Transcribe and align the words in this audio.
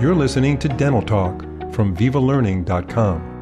You're 0.00 0.14
listening 0.14 0.58
to 0.58 0.68
Dental 0.68 1.02
Talk 1.02 1.42
from 1.72 1.96
VivaLearning.com. 1.96 3.32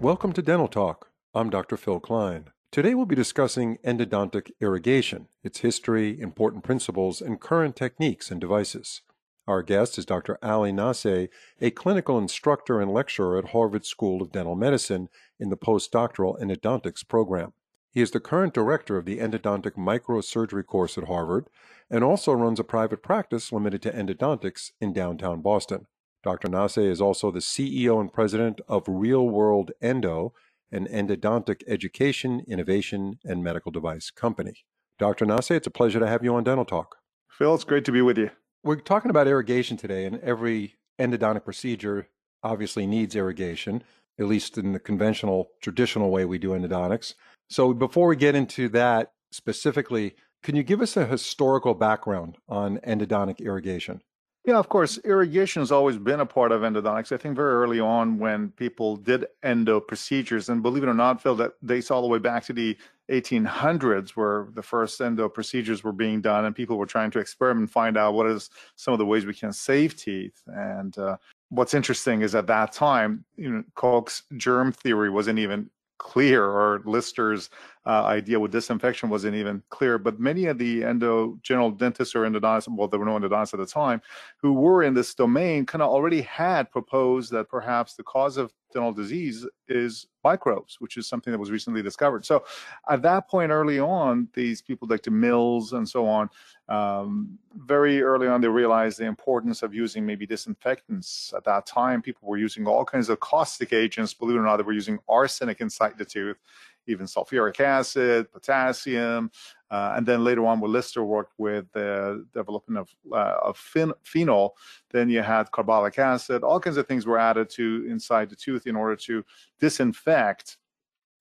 Welcome 0.00 0.32
to 0.32 0.42
Dental 0.42 0.68
Talk. 0.68 1.10
I'm 1.34 1.48
Dr. 1.48 1.76
Phil 1.76 2.00
Klein. 2.00 2.50
Today 2.70 2.94
we'll 2.94 3.06
be 3.06 3.14
discussing 3.14 3.78
endodontic 3.84 4.50
irrigation, 4.60 5.28
its 5.42 5.60
history, 5.60 6.20
important 6.20 6.64
principles, 6.64 7.20
and 7.20 7.40
current 7.40 7.76
techniques 7.76 8.30
and 8.30 8.40
devices. 8.40 9.02
Our 9.46 9.62
guest 9.62 9.98
is 9.98 10.06
Dr. 10.06 10.38
Ali 10.42 10.72
Nasseh, 10.72 11.28
a 11.60 11.70
clinical 11.70 12.18
instructor 12.18 12.80
and 12.80 12.92
lecturer 12.92 13.38
at 13.38 13.50
Harvard 13.50 13.84
School 13.84 14.22
of 14.22 14.32
Dental 14.32 14.54
Medicine 14.54 15.08
in 15.40 15.50
the 15.50 15.56
postdoctoral 15.56 16.40
endodontics 16.40 17.06
program. 17.06 17.52
He 17.92 18.00
is 18.00 18.10
the 18.10 18.20
current 18.20 18.54
director 18.54 18.96
of 18.96 19.04
the 19.04 19.18
endodontic 19.18 19.72
microsurgery 19.72 20.66
course 20.66 20.96
at 20.96 21.04
Harvard 21.04 21.48
and 21.90 22.02
also 22.02 22.32
runs 22.32 22.58
a 22.58 22.64
private 22.64 23.02
practice 23.02 23.52
limited 23.52 23.82
to 23.82 23.92
endodontics 23.92 24.72
in 24.80 24.94
downtown 24.94 25.42
Boston. 25.42 25.86
Dr. 26.24 26.48
Nasseh 26.48 26.88
is 26.88 27.02
also 27.02 27.30
the 27.30 27.40
CEO 27.40 28.00
and 28.00 28.10
president 28.10 28.62
of 28.66 28.84
Real 28.88 29.28
World 29.28 29.72
Endo, 29.82 30.32
an 30.70 30.86
endodontic 30.86 31.62
education, 31.66 32.42
innovation, 32.48 33.18
and 33.24 33.44
medical 33.44 33.70
device 33.70 34.10
company. 34.10 34.64
Dr. 34.98 35.26
Nasseh, 35.26 35.56
it's 35.56 35.66
a 35.66 35.70
pleasure 35.70 36.00
to 36.00 36.06
have 36.06 36.24
you 36.24 36.34
on 36.34 36.44
Dental 36.44 36.64
Talk. 36.64 36.96
Phil, 37.28 37.54
it's 37.54 37.64
great 37.64 37.84
to 37.84 37.92
be 37.92 38.00
with 38.00 38.16
you. 38.16 38.30
We're 38.64 38.76
talking 38.76 39.10
about 39.10 39.26
irrigation 39.26 39.76
today, 39.76 40.06
and 40.06 40.18
every 40.20 40.76
endodontic 40.98 41.44
procedure 41.44 42.08
obviously 42.42 42.86
needs 42.86 43.16
irrigation, 43.16 43.82
at 44.18 44.26
least 44.26 44.56
in 44.56 44.72
the 44.72 44.78
conventional, 44.78 45.50
traditional 45.60 46.10
way 46.10 46.24
we 46.24 46.38
do 46.38 46.50
endodontics. 46.50 47.14
So 47.48 47.74
before 47.74 48.08
we 48.08 48.16
get 48.16 48.34
into 48.34 48.68
that 48.70 49.12
specifically, 49.30 50.14
can 50.42 50.56
you 50.56 50.62
give 50.62 50.80
us 50.80 50.96
a 50.96 51.06
historical 51.06 51.74
background 51.74 52.38
on 52.48 52.78
endodontic 52.78 53.40
irrigation? 53.40 54.02
Yeah, 54.44 54.58
of 54.58 54.68
course. 54.68 54.98
Irrigation 55.04 55.62
has 55.62 55.70
always 55.70 55.98
been 55.98 56.18
a 56.18 56.26
part 56.26 56.50
of 56.50 56.62
endodontics. 56.62 57.12
I 57.12 57.16
think 57.16 57.36
very 57.36 57.54
early 57.54 57.78
on 57.78 58.18
when 58.18 58.50
people 58.50 58.96
did 58.96 59.26
endo 59.44 59.78
procedures, 59.78 60.48
and 60.48 60.62
believe 60.62 60.82
it 60.82 60.88
or 60.88 60.94
not, 60.94 61.22
Phil, 61.22 61.36
that 61.36 61.52
dates 61.64 61.92
all 61.92 62.02
the 62.02 62.08
way 62.08 62.18
back 62.18 62.44
to 62.46 62.52
the 62.52 62.76
1800s 63.08 64.10
where 64.10 64.48
the 64.54 64.62
first 64.62 65.00
endo 65.00 65.28
procedures 65.28 65.84
were 65.84 65.92
being 65.92 66.20
done 66.20 66.44
and 66.44 66.56
people 66.56 66.76
were 66.76 66.86
trying 66.86 67.10
to 67.12 67.20
experiment 67.20 67.70
find 67.70 67.96
out 67.96 68.14
what 68.14 68.26
is 68.26 68.50
some 68.74 68.92
of 68.92 68.98
the 68.98 69.06
ways 69.06 69.26
we 69.26 69.34
can 69.34 69.52
save 69.52 69.96
teeth. 69.96 70.42
And 70.48 70.96
uh, 70.98 71.18
what's 71.50 71.74
interesting 71.74 72.22
is 72.22 72.34
at 72.34 72.48
that 72.48 72.72
time, 72.72 73.24
you 73.36 73.48
know, 73.48 73.64
Koch's 73.76 74.24
germ 74.36 74.72
theory 74.72 75.10
wasn't 75.10 75.38
even 75.38 75.70
clear 76.02 76.44
or 76.44 76.82
Lister's 76.84 77.48
uh, 77.84 78.04
idea 78.04 78.38
with 78.38 78.52
disinfection 78.52 79.08
wasn't 79.08 79.34
even 79.34 79.62
clear. 79.68 79.98
But 79.98 80.20
many 80.20 80.46
of 80.46 80.58
the 80.58 80.84
endo 80.84 81.38
general 81.42 81.70
dentists 81.70 82.14
or 82.14 82.20
endodontists, 82.20 82.74
well, 82.76 82.88
there 82.88 83.00
were 83.00 83.06
no 83.06 83.18
endodontists 83.18 83.54
at 83.54 83.60
the 83.60 83.66
time, 83.66 84.00
who 84.38 84.52
were 84.52 84.82
in 84.82 84.94
this 84.94 85.14
domain 85.14 85.66
kind 85.66 85.82
of 85.82 85.90
already 85.90 86.22
had 86.22 86.70
proposed 86.70 87.32
that 87.32 87.48
perhaps 87.48 87.94
the 87.94 88.02
cause 88.02 88.36
of 88.36 88.52
dental 88.72 88.92
disease 88.92 89.46
is 89.68 90.06
microbes, 90.24 90.76
which 90.80 90.96
is 90.96 91.06
something 91.06 91.30
that 91.30 91.38
was 91.38 91.50
recently 91.50 91.82
discovered. 91.82 92.24
So 92.24 92.44
at 92.88 93.02
that 93.02 93.28
point 93.28 93.50
early 93.50 93.78
on, 93.78 94.28
these 94.34 94.62
people 94.62 94.88
like 94.88 95.02
to 95.02 95.10
Mills 95.10 95.72
and 95.72 95.86
so 95.86 96.06
on, 96.06 96.30
um, 96.68 97.38
very 97.54 98.00
early 98.00 98.28
on, 98.28 98.40
they 98.40 98.48
realized 98.48 98.98
the 98.98 99.04
importance 99.04 99.62
of 99.62 99.74
using 99.74 100.06
maybe 100.06 100.26
disinfectants. 100.26 101.34
At 101.36 101.44
that 101.44 101.66
time, 101.66 102.00
people 102.00 102.28
were 102.28 102.38
using 102.38 102.66
all 102.66 102.84
kinds 102.84 103.08
of 103.10 103.20
caustic 103.20 103.72
agents. 103.72 104.14
Believe 104.14 104.36
it 104.36 104.40
or 104.40 104.44
not, 104.44 104.56
they 104.56 104.62
were 104.62 104.72
using 104.72 104.98
arsenic 105.08 105.60
inside 105.60 105.98
the 105.98 106.04
tooth 106.04 106.38
even 106.86 107.06
sulfuric 107.06 107.60
acid, 107.60 108.30
potassium, 108.32 109.30
uh, 109.72 109.94
and 109.96 110.06
then 110.06 110.22
later 110.22 110.44
on, 110.44 110.60
when 110.60 110.70
Lister 110.70 111.02
worked 111.02 111.32
with 111.38 111.64
the 111.72 112.26
development 112.34 112.78
of, 112.78 112.94
uh, 113.10 113.38
of 113.42 113.56
phen- 113.56 113.94
phenol, 114.04 114.54
then 114.90 115.08
you 115.08 115.22
had 115.22 115.50
carbolic 115.50 115.98
acid. 115.98 116.42
All 116.42 116.60
kinds 116.60 116.76
of 116.76 116.86
things 116.86 117.06
were 117.06 117.18
added 117.18 117.48
to 117.50 117.86
inside 117.88 118.28
the 118.28 118.36
tooth 118.36 118.66
in 118.66 118.76
order 118.76 118.96
to 118.96 119.24
disinfect. 119.60 120.58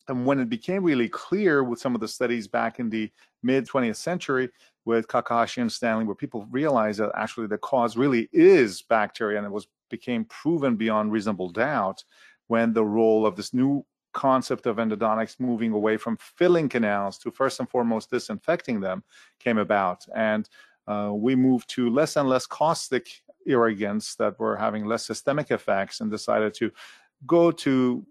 And 0.09 0.25
when 0.25 0.39
it 0.39 0.49
became 0.49 0.83
really 0.83 1.07
clear 1.07 1.63
with 1.63 1.79
some 1.79 1.95
of 1.95 2.01
the 2.01 2.09
studies 2.09 2.45
back 2.45 2.79
in 2.79 2.89
the 2.89 3.09
mid 3.41 3.67
20th 3.67 3.95
century 3.95 4.49
with 4.83 5.07
Kakehashi 5.07 5.61
and 5.61 5.71
Stanley, 5.71 6.03
where 6.03 6.15
people 6.15 6.45
realized 6.51 6.99
that 6.99 7.11
actually 7.15 7.47
the 7.47 7.57
cause 7.57 7.95
really 7.95 8.27
is 8.33 8.81
bacteria, 8.81 9.37
and 9.37 9.47
it 9.47 9.51
was 9.51 9.67
became 9.89 10.25
proven 10.25 10.75
beyond 10.75 11.11
reasonable 11.11 11.49
doubt 11.49 12.03
when 12.47 12.73
the 12.73 12.83
role 12.83 13.25
of 13.25 13.35
this 13.35 13.53
new 13.53 13.85
concept 14.13 14.65
of 14.65 14.77
endodontics 14.77 15.39
moving 15.39 15.71
away 15.71 15.97
from 15.97 16.17
filling 16.17 16.69
canals 16.69 17.17
to 17.19 17.31
first 17.31 17.59
and 17.59 17.69
foremost 17.69 18.09
disinfecting 18.09 18.79
them 18.79 19.03
came 19.39 19.57
about. 19.57 20.05
And 20.15 20.47
uh, 20.87 21.11
we 21.13 21.35
moved 21.35 21.69
to 21.71 21.89
less 21.89 22.15
and 22.15 22.27
less 22.27 22.45
caustic 22.45 23.07
irrigants 23.45 24.15
that 24.15 24.39
were 24.39 24.57
having 24.57 24.85
less 24.85 25.05
systemic 25.05 25.51
effects 25.51 26.01
and 26.01 26.11
decided 26.11 26.53
to 26.55 26.71
go 27.25 27.51
to 27.51 28.05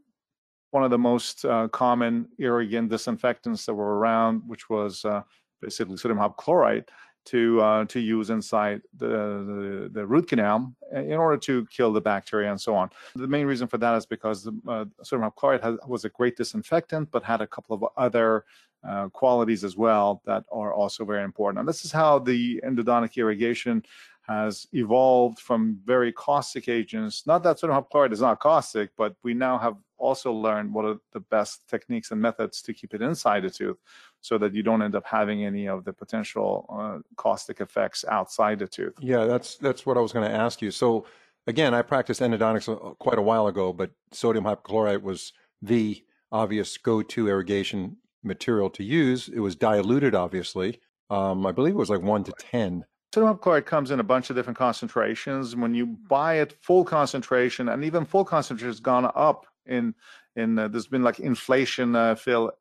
one 0.70 0.84
of 0.84 0.90
the 0.90 0.98
most 0.98 1.44
uh, 1.44 1.68
common 1.68 2.28
irrigant 2.38 2.90
disinfectants 2.90 3.66
that 3.66 3.74
were 3.74 3.98
around, 3.98 4.42
which 4.46 4.70
was 4.70 5.04
uh, 5.04 5.22
basically 5.60 5.96
sodium 5.96 6.18
hypochlorite 6.18 6.88
to 7.26 7.60
uh, 7.60 7.84
to 7.86 8.00
use 8.00 8.30
inside 8.30 8.82
the, 8.96 9.06
the, 9.06 9.90
the 9.92 10.06
root 10.06 10.28
canal 10.28 10.72
in 10.92 11.12
order 11.12 11.36
to 11.36 11.66
kill 11.66 11.92
the 11.92 12.00
bacteria 12.00 12.50
and 12.50 12.60
so 12.60 12.74
on. 12.74 12.90
The 13.14 13.28
main 13.28 13.46
reason 13.46 13.68
for 13.68 13.78
that 13.78 13.96
is 13.96 14.06
because 14.06 14.44
the, 14.44 14.52
uh, 14.66 14.84
sodium 15.02 15.30
hypochlorite 15.30 15.62
has, 15.62 15.76
was 15.86 16.04
a 16.04 16.08
great 16.08 16.36
disinfectant, 16.36 17.10
but 17.10 17.22
had 17.22 17.40
a 17.40 17.46
couple 17.46 17.76
of 17.76 17.84
other 17.96 18.44
uh, 18.88 19.08
qualities 19.08 19.62
as 19.62 19.76
well 19.76 20.22
that 20.24 20.44
are 20.50 20.72
also 20.72 21.04
very 21.04 21.22
important. 21.22 21.60
And 21.60 21.68
this 21.68 21.84
is 21.84 21.92
how 21.92 22.18
the 22.18 22.60
endodontic 22.64 23.16
irrigation 23.16 23.82
has 24.30 24.66
evolved 24.72 25.38
from 25.40 25.80
very 25.84 26.12
caustic 26.12 26.68
agents. 26.68 27.26
Not 27.26 27.42
that 27.42 27.58
sodium 27.58 27.82
hypochlorite 27.82 28.12
is 28.12 28.20
not 28.20 28.38
caustic, 28.38 28.90
but 28.96 29.16
we 29.24 29.34
now 29.34 29.58
have 29.58 29.76
also 29.98 30.32
learned 30.32 30.72
what 30.72 30.84
are 30.84 30.98
the 31.12 31.20
best 31.20 31.68
techniques 31.68 32.12
and 32.12 32.20
methods 32.20 32.62
to 32.62 32.72
keep 32.72 32.94
it 32.94 33.02
inside 33.02 33.42
the 33.42 33.50
tooth 33.50 33.76
so 34.20 34.38
that 34.38 34.54
you 34.54 34.62
don't 34.62 34.82
end 34.82 34.94
up 34.94 35.04
having 35.04 35.44
any 35.44 35.66
of 35.68 35.84
the 35.84 35.92
potential 35.92 36.66
uh, 36.78 36.98
caustic 37.16 37.60
effects 37.60 38.04
outside 38.08 38.58
the 38.58 38.68
tooth. 38.68 38.94
Yeah, 39.00 39.24
that's 39.24 39.56
that's 39.56 39.84
what 39.84 39.96
I 39.96 40.00
was 40.00 40.12
going 40.12 40.30
to 40.30 40.36
ask 40.36 40.62
you. 40.62 40.70
So 40.70 41.06
again, 41.46 41.74
I 41.74 41.82
practiced 41.82 42.20
endodontics 42.20 42.98
quite 42.98 43.18
a 43.18 43.22
while 43.22 43.46
ago, 43.48 43.72
but 43.72 43.90
sodium 44.12 44.44
hypochlorite 44.44 45.02
was 45.02 45.32
the 45.60 46.04
obvious 46.30 46.78
go-to 46.78 47.28
irrigation 47.28 47.96
material 48.22 48.70
to 48.70 48.84
use. 48.84 49.28
It 49.28 49.40
was 49.40 49.56
diluted, 49.56 50.14
obviously. 50.14 50.80
Um, 51.08 51.44
I 51.46 51.52
believe 51.52 51.74
it 51.74 51.78
was 51.78 51.90
like 51.90 52.02
one 52.02 52.22
to 52.24 52.32
ten. 52.38 52.84
Sodium 53.12 53.62
comes 53.62 53.90
in 53.90 53.98
a 53.98 54.04
bunch 54.04 54.30
of 54.30 54.36
different 54.36 54.58
concentrations. 54.58 55.56
When 55.56 55.74
you 55.74 55.86
buy 55.86 56.34
it 56.34 56.52
full 56.60 56.84
concentration, 56.84 57.68
and 57.68 57.84
even 57.84 58.04
full 58.04 58.24
concentration 58.24 58.68
has 58.68 58.80
gone 58.80 59.10
up 59.14 59.46
in 59.66 59.94
in 60.36 60.58
uh, 60.58 60.68
there's 60.68 60.86
been 60.86 61.02
like 61.02 61.18
inflation 61.18 61.96
uh, 61.96 62.14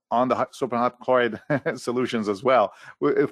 on 0.10 0.28
the 0.28 0.48
sodium 0.52 0.82
hypochlorite 0.82 1.80
solutions 1.80 2.28
as 2.28 2.44
well. 2.44 2.74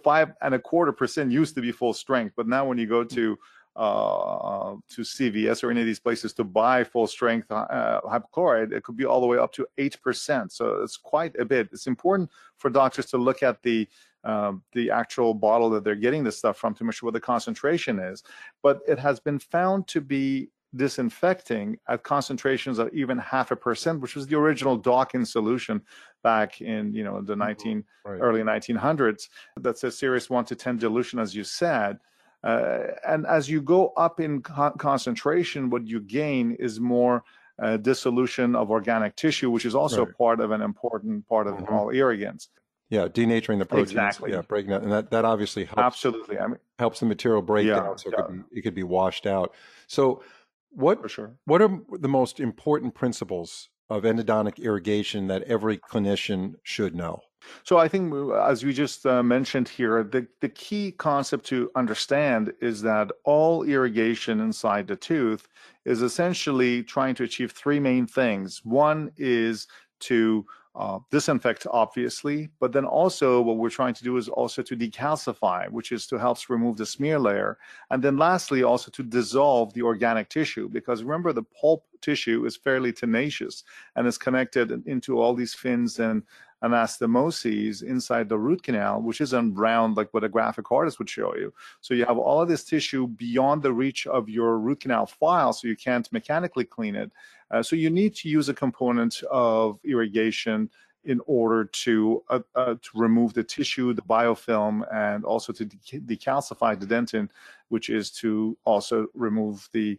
Five 0.04 0.34
and 0.42 0.54
a 0.54 0.60
quarter 0.60 0.92
percent 0.92 1.32
used 1.32 1.56
to 1.56 1.62
be 1.62 1.72
full 1.72 1.94
strength, 1.94 2.34
but 2.36 2.48
now 2.48 2.66
when 2.66 2.78
you 2.78 2.86
go 2.86 3.04
to 3.04 3.38
uh, 3.78 4.76
to 4.90 5.02
CVS 5.02 5.64
or 5.64 5.70
any 5.70 5.82
of 5.82 5.86
these 5.86 6.00
places 6.00 6.34
to 6.34 6.44
buy 6.44 6.84
full 6.84 7.06
strength 7.06 7.52
uh, 7.52 8.02
hypochlorite, 8.02 8.72
it 8.72 8.84
could 8.84 8.98
be 8.98 9.06
all 9.06 9.22
the 9.22 9.28
way 9.28 9.38
up 9.38 9.54
to 9.54 9.68
8%. 9.78 10.52
So 10.52 10.82
it's 10.82 10.98
quite 10.98 11.36
a 11.40 11.46
bit. 11.46 11.70
It's 11.72 11.86
important 11.86 12.32
for 12.58 12.72
doctors 12.72 13.06
to 13.08 13.18
look 13.18 13.44
at 13.44 13.62
the 13.62 13.88
um, 14.28 14.62
the 14.74 14.92
actual 14.92 15.34
bottle 15.34 15.70
that 15.70 15.84
they're 15.84 15.96
getting 15.96 16.24
this 16.24 16.38
stuff 16.38 16.58
from 16.58 16.74
to 16.76 16.84
make 16.84 16.94
sure 16.94 17.08
what 17.08 17.14
the 17.14 17.20
concentration 17.20 17.98
is. 17.98 18.24
But 18.62 18.82
it 18.88 19.00
has 19.00 19.20
been 19.20 19.40
found 19.40 19.88
to 19.88 20.02
be 20.02 20.50
disinfecting 20.76 21.78
at 21.88 22.04
concentrations 22.04 22.78
of 22.78 22.94
even 22.94 23.18
half 23.18 23.52
a 23.52 23.56
percent, 23.56 24.02
which 24.02 24.16
was 24.16 24.28
the 24.28 24.36
original 24.36 24.76
Dakin's 24.76 25.32
solution 25.32 25.82
back 26.24 26.60
in 26.62 26.94
you 26.94 27.06
know 27.06 27.22
the 27.22 27.34
mm-hmm. 27.34 27.40
19 27.40 27.84
right. 28.06 28.20
early 28.20 28.42
1900s. 28.42 29.30
That's 29.62 29.84
a 29.86 29.92
serious 29.92 30.30
one 30.30 30.44
to 30.46 30.56
10 30.56 30.78
dilution, 30.78 31.20
as 31.20 31.34
you 31.34 31.46
said. 31.46 31.98
Uh, 32.44 32.80
and 33.08 33.26
as 33.26 33.50
you 33.50 33.62
go 33.62 33.90
up 33.98 34.20
in 34.20 34.42
co- 34.42 34.72
concentration, 34.72 35.70
what 35.70 35.88
you 35.88 36.02
gain 36.02 36.52
is 36.60 36.80
more 36.82 37.24
uh, 37.62 37.78
dissolution 37.78 38.56
of 38.56 38.70
organic 38.70 39.16
tissue, 39.16 39.50
which 39.50 39.66
is 39.66 39.74
also 39.74 40.06
right. 40.06 40.18
part 40.18 40.40
of 40.42 40.52
an 40.52 40.62
important 40.62 41.28
part 41.28 41.48
of 41.48 41.56
mm-hmm. 41.56 41.74
all 41.74 41.90
irrigants. 41.90 42.50
Yeah, 42.90 43.08
denaturing 43.08 43.60
the 43.60 43.66
proteins. 43.66 43.92
Exactly. 43.92 44.32
Yeah, 44.32 44.42
breaking 44.42 44.72
that, 44.72 44.82
and 44.82 44.92
that, 44.92 45.12
that 45.12 45.26
obviously 45.26 45.66
helps. 45.66 45.82
Absolutely. 45.82 46.40
I 46.40 46.48
mean, 46.48 46.58
helps 46.80 47.02
the 47.02 47.06
material 47.06 47.42
break 47.42 47.68
yeah, 47.68 47.82
down, 47.82 47.98
so 47.98 48.10
yeah. 48.10 48.20
it, 48.20 48.26
could 48.26 48.50
be, 48.50 48.60
it 48.60 48.62
could 48.62 48.76
be 48.76 48.84
washed 48.84 49.26
out. 49.26 49.54
So, 49.88 50.24
what 50.70 51.10
sure. 51.10 51.34
what 51.46 51.62
are 51.62 51.70
the 51.92 52.08
most 52.08 52.40
important 52.40 52.96
principles 52.96 53.70
of 53.90 54.04
endodontic 54.04 54.60
irrigation 54.60 55.28
that 55.28 55.44
every 55.44 55.78
clinician 55.78 56.56
should 56.64 56.96
know? 56.96 57.22
So 57.64 57.78
I 57.78 57.88
think, 57.88 58.14
as 58.34 58.64
we 58.64 58.74
just 58.74 59.06
uh, 59.06 59.24
mentioned 59.24 59.70
here, 59.70 60.04
the, 60.04 60.28
the 60.42 60.50
key 60.50 60.92
concept 60.92 61.46
to 61.48 61.72
understand 61.76 62.54
is 62.62 62.82
that 62.82 63.12
all 63.24 63.64
irrigation 63.64 64.40
inside 64.40 64.88
the 64.88 64.96
tooth 64.96 65.48
is 65.86 66.02
essentially 66.02 66.84
trying 66.84 67.16
to 67.16 67.24
achieve 67.24 67.52
three 67.52 67.80
main 67.80 68.08
things. 68.08 68.62
One 68.66 69.12
is 69.18 69.68
to 70.00 70.46
uh, 70.78 71.00
disinfect, 71.10 71.66
obviously, 71.72 72.50
but 72.60 72.72
then 72.72 72.86
also 72.86 73.42
what 73.42 73.58
we're 73.58 73.70
trying 73.70 73.96
to 73.96 74.04
do 74.04 74.18
is 74.18 74.30
also 74.30 74.62
to 74.62 74.78
decalcify, 74.78 75.68
which 75.72 75.92
is 75.92 76.06
to 76.06 76.18
help 76.18 76.38
remove 76.50 76.78
the 76.78 76.86
smear 76.86 77.18
layer. 77.18 77.58
And 77.90 78.04
then 78.04 78.18
lastly, 78.18 78.62
also 78.62 78.92
to 78.92 79.04
dissolve 79.04 79.74
the 79.74 79.82
organic 79.82 80.30
tissue, 80.30 80.70
because 80.70 81.04
remember 81.04 81.34
the 81.34 81.44
pulp 81.44 81.84
tissue 82.02 82.46
is 82.46 82.56
fairly 82.56 82.94
tenacious 82.94 83.64
and 83.96 84.06
is 84.06 84.20
connected 84.20 84.72
into 84.88 85.20
all 85.20 85.34
these 85.34 85.56
fins 85.56 85.98
and 86.00 86.22
anastomoses 86.64 87.84
inside 87.84 88.30
the 88.30 88.38
root 88.38 88.64
canal, 88.64 89.02
which 89.02 89.22
isn't 89.22 89.56
round 89.56 89.98
like 89.98 90.14
what 90.14 90.24
a 90.24 90.30
graphic 90.30 90.72
artist 90.72 91.00
would 91.00 91.10
show 91.10 91.36
you. 91.36 91.54
So 91.82 91.94
you 91.94 92.06
have 92.06 92.18
all 92.18 92.42
of 92.42 92.50
this 92.50 92.64
tissue 92.64 93.08
beyond 93.08 93.62
the 93.62 93.74
reach 93.74 94.08
of 94.08 94.30
your 94.30 94.58
root 94.60 94.82
canal 94.82 95.06
file, 95.06 95.54
so 95.54 95.68
you 95.68 95.76
can't 95.76 96.12
mechanically 96.12 96.66
clean 96.66 96.96
it. 96.96 97.12
Uh, 97.52 97.64
so 97.64 97.76
you 97.76 97.90
need 97.90 98.16
to 98.16 98.30
use 98.30 98.50
a 98.50 98.54
component 98.54 99.22
of 99.32 99.80
irrigation 99.84 100.70
in 101.06 101.22
order 101.26 101.64
to 101.64 102.22
uh, 102.30 102.40
uh, 102.56 102.76
to 102.82 102.90
remove 102.94 103.34
the 103.34 103.44
tissue, 103.44 103.94
the 103.94 104.02
biofilm, 104.02 104.84
and 104.94 105.24
also 105.24 105.54
to 105.54 105.66
de- 105.66 106.00
decalcify 106.02 106.78
the 106.78 106.86
dentin, 106.86 107.30
which 107.70 107.90
is 107.90 108.12
to 108.12 108.58
also 108.66 109.08
remove 109.14 109.70
the 109.72 109.98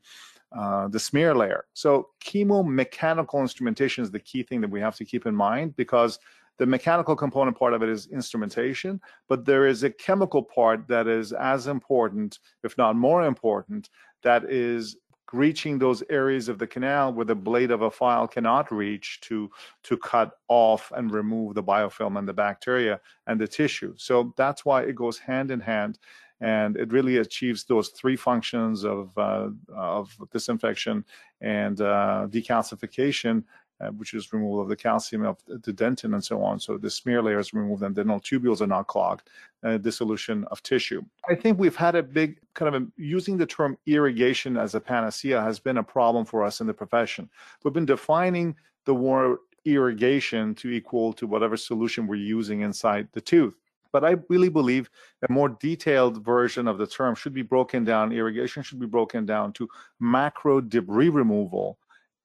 uh, 0.52 0.88
the 0.88 1.00
smear 1.00 1.34
layer. 1.34 1.64
So 1.74 2.08
chemomechanical 2.24 3.40
instrumentation 3.40 4.04
is 4.04 4.10
the 4.10 4.20
key 4.20 4.42
thing 4.42 4.60
that 4.60 4.70
we 4.70 4.80
have 4.80 4.96
to 4.96 5.04
keep 5.04 5.26
in 5.26 5.34
mind 5.34 5.76
because 5.76 6.18
the 6.58 6.66
mechanical 6.66 7.14
component 7.14 7.56
part 7.56 7.72
of 7.72 7.82
it 7.82 7.88
is 7.88 8.08
instrumentation, 8.08 9.00
but 9.28 9.44
there 9.44 9.66
is 9.66 9.84
a 9.84 9.90
chemical 9.90 10.42
part 10.42 10.88
that 10.88 11.06
is 11.06 11.32
as 11.32 11.68
important, 11.68 12.38
if 12.64 12.76
not 12.76 12.96
more 12.96 13.24
important, 13.24 13.90
that 14.22 14.44
is 14.44 14.96
reaching 15.32 15.78
those 15.78 16.02
areas 16.10 16.48
of 16.48 16.58
the 16.58 16.66
canal 16.66 17.12
where 17.12 17.24
the 17.24 17.34
blade 17.34 17.70
of 17.70 17.82
a 17.82 17.90
file 17.90 18.26
cannot 18.26 18.70
reach 18.72 19.20
to 19.22 19.50
to 19.84 19.96
cut 19.96 20.32
off 20.48 20.92
and 20.96 21.12
remove 21.12 21.54
the 21.54 21.62
biofilm 21.62 22.18
and 22.18 22.28
the 22.28 22.32
bacteria 22.32 23.00
and 23.26 23.40
the 23.40 23.48
tissue. 23.48 23.94
So 23.96 24.32
that's 24.36 24.64
why 24.64 24.82
it 24.82 24.94
goes 24.94 25.18
hand 25.18 25.50
in 25.50 25.60
hand 25.60 25.98
and 26.40 26.76
it 26.76 26.92
really 26.92 27.16
achieves 27.18 27.64
those 27.64 27.88
three 27.88 28.16
functions 28.16 28.84
of 28.84 29.16
uh, 29.18 29.48
of 29.74 30.16
disinfection 30.32 31.04
and 31.40 31.80
uh, 31.80 32.26
decalcification 32.30 33.44
uh, 33.80 33.88
which 33.88 34.14
is 34.14 34.32
removal 34.32 34.60
of 34.60 34.68
the 34.68 34.76
calcium 34.76 35.24
of 35.24 35.38
the 35.46 35.72
dentin 35.72 36.14
and 36.14 36.24
so 36.24 36.42
on. 36.42 36.58
So 36.58 36.76
the 36.76 36.90
smear 36.90 37.22
layer 37.22 37.38
is 37.38 37.54
removed 37.54 37.82
and 37.82 37.94
dental 37.94 38.20
tubules 38.20 38.60
are 38.60 38.66
not 38.66 38.86
clogged, 38.86 39.28
uh, 39.62 39.78
dissolution 39.78 40.44
of 40.50 40.62
tissue. 40.62 41.02
I 41.28 41.34
think 41.34 41.58
we've 41.58 41.76
had 41.76 41.94
a 41.94 42.02
big 42.02 42.40
kind 42.54 42.74
of 42.74 42.82
a, 42.82 42.86
using 42.96 43.36
the 43.36 43.46
term 43.46 43.78
irrigation 43.86 44.56
as 44.56 44.74
a 44.74 44.80
panacea 44.80 45.40
has 45.40 45.58
been 45.58 45.78
a 45.78 45.82
problem 45.82 46.24
for 46.24 46.42
us 46.44 46.60
in 46.60 46.66
the 46.66 46.74
profession. 46.74 47.28
We've 47.62 47.74
been 47.74 47.86
defining 47.86 48.56
the 48.84 48.94
word 48.94 49.38
irrigation 49.64 50.54
to 50.56 50.70
equal 50.70 51.12
to 51.12 51.26
whatever 51.26 51.56
solution 51.56 52.06
we're 52.06 52.16
using 52.16 52.62
inside 52.62 53.08
the 53.12 53.20
tooth. 53.20 53.56
But 53.92 54.04
I 54.04 54.16
really 54.28 54.48
believe 54.48 54.90
a 55.28 55.32
more 55.32 55.48
detailed 55.48 56.22
version 56.24 56.68
of 56.68 56.78
the 56.78 56.86
term 56.86 57.14
should 57.14 57.32
be 57.32 57.42
broken 57.42 57.84
down. 57.84 58.12
Irrigation 58.12 58.62
should 58.62 58.80
be 58.80 58.86
broken 58.86 59.24
down 59.24 59.52
to 59.54 59.68
macro 59.98 60.60
debris 60.60 61.08
removal 61.08 61.78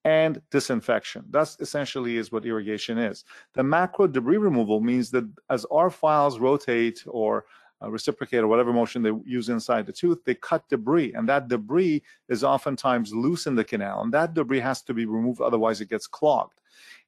and 0.06 0.42
disinfection. 0.52 1.26
That's 1.30 1.58
essentially 1.60 2.18
is 2.18 2.32
what 2.32 2.46
irrigation 2.46 2.98
is. 2.98 3.24
The 3.54 3.64
macro 3.64 4.08
debris 4.08 4.38
removal 4.38 4.82
means 4.82 5.12
that 5.12 5.30
as 5.50 5.66
our 5.66 5.90
files 5.90 6.40
rotate 6.40 7.04
or 7.08 7.46
uh, 7.82 7.90
reciprocate 7.90 8.40
or 8.40 8.48
whatever 8.48 8.74
motion 8.74 9.02
they 9.02 9.12
use 9.26 9.50
inside 9.50 9.86
the 9.86 9.94
tooth, 9.94 10.20
they 10.26 10.36
cut 10.36 10.68
debris, 10.70 11.14
and 11.14 11.28
that 11.28 11.48
debris 11.48 12.02
is 12.30 12.44
oftentimes 12.44 13.14
loose 13.14 13.46
in 13.46 13.56
the 13.56 13.64
canal, 13.64 14.02
and 14.02 14.14
that 14.14 14.34
debris 14.34 14.60
has 14.60 14.82
to 14.84 14.94
be 14.94 15.06
removed, 15.06 15.42
otherwise 15.42 15.82
it 15.82 15.90
gets 15.90 16.08
clogged. 16.08 16.60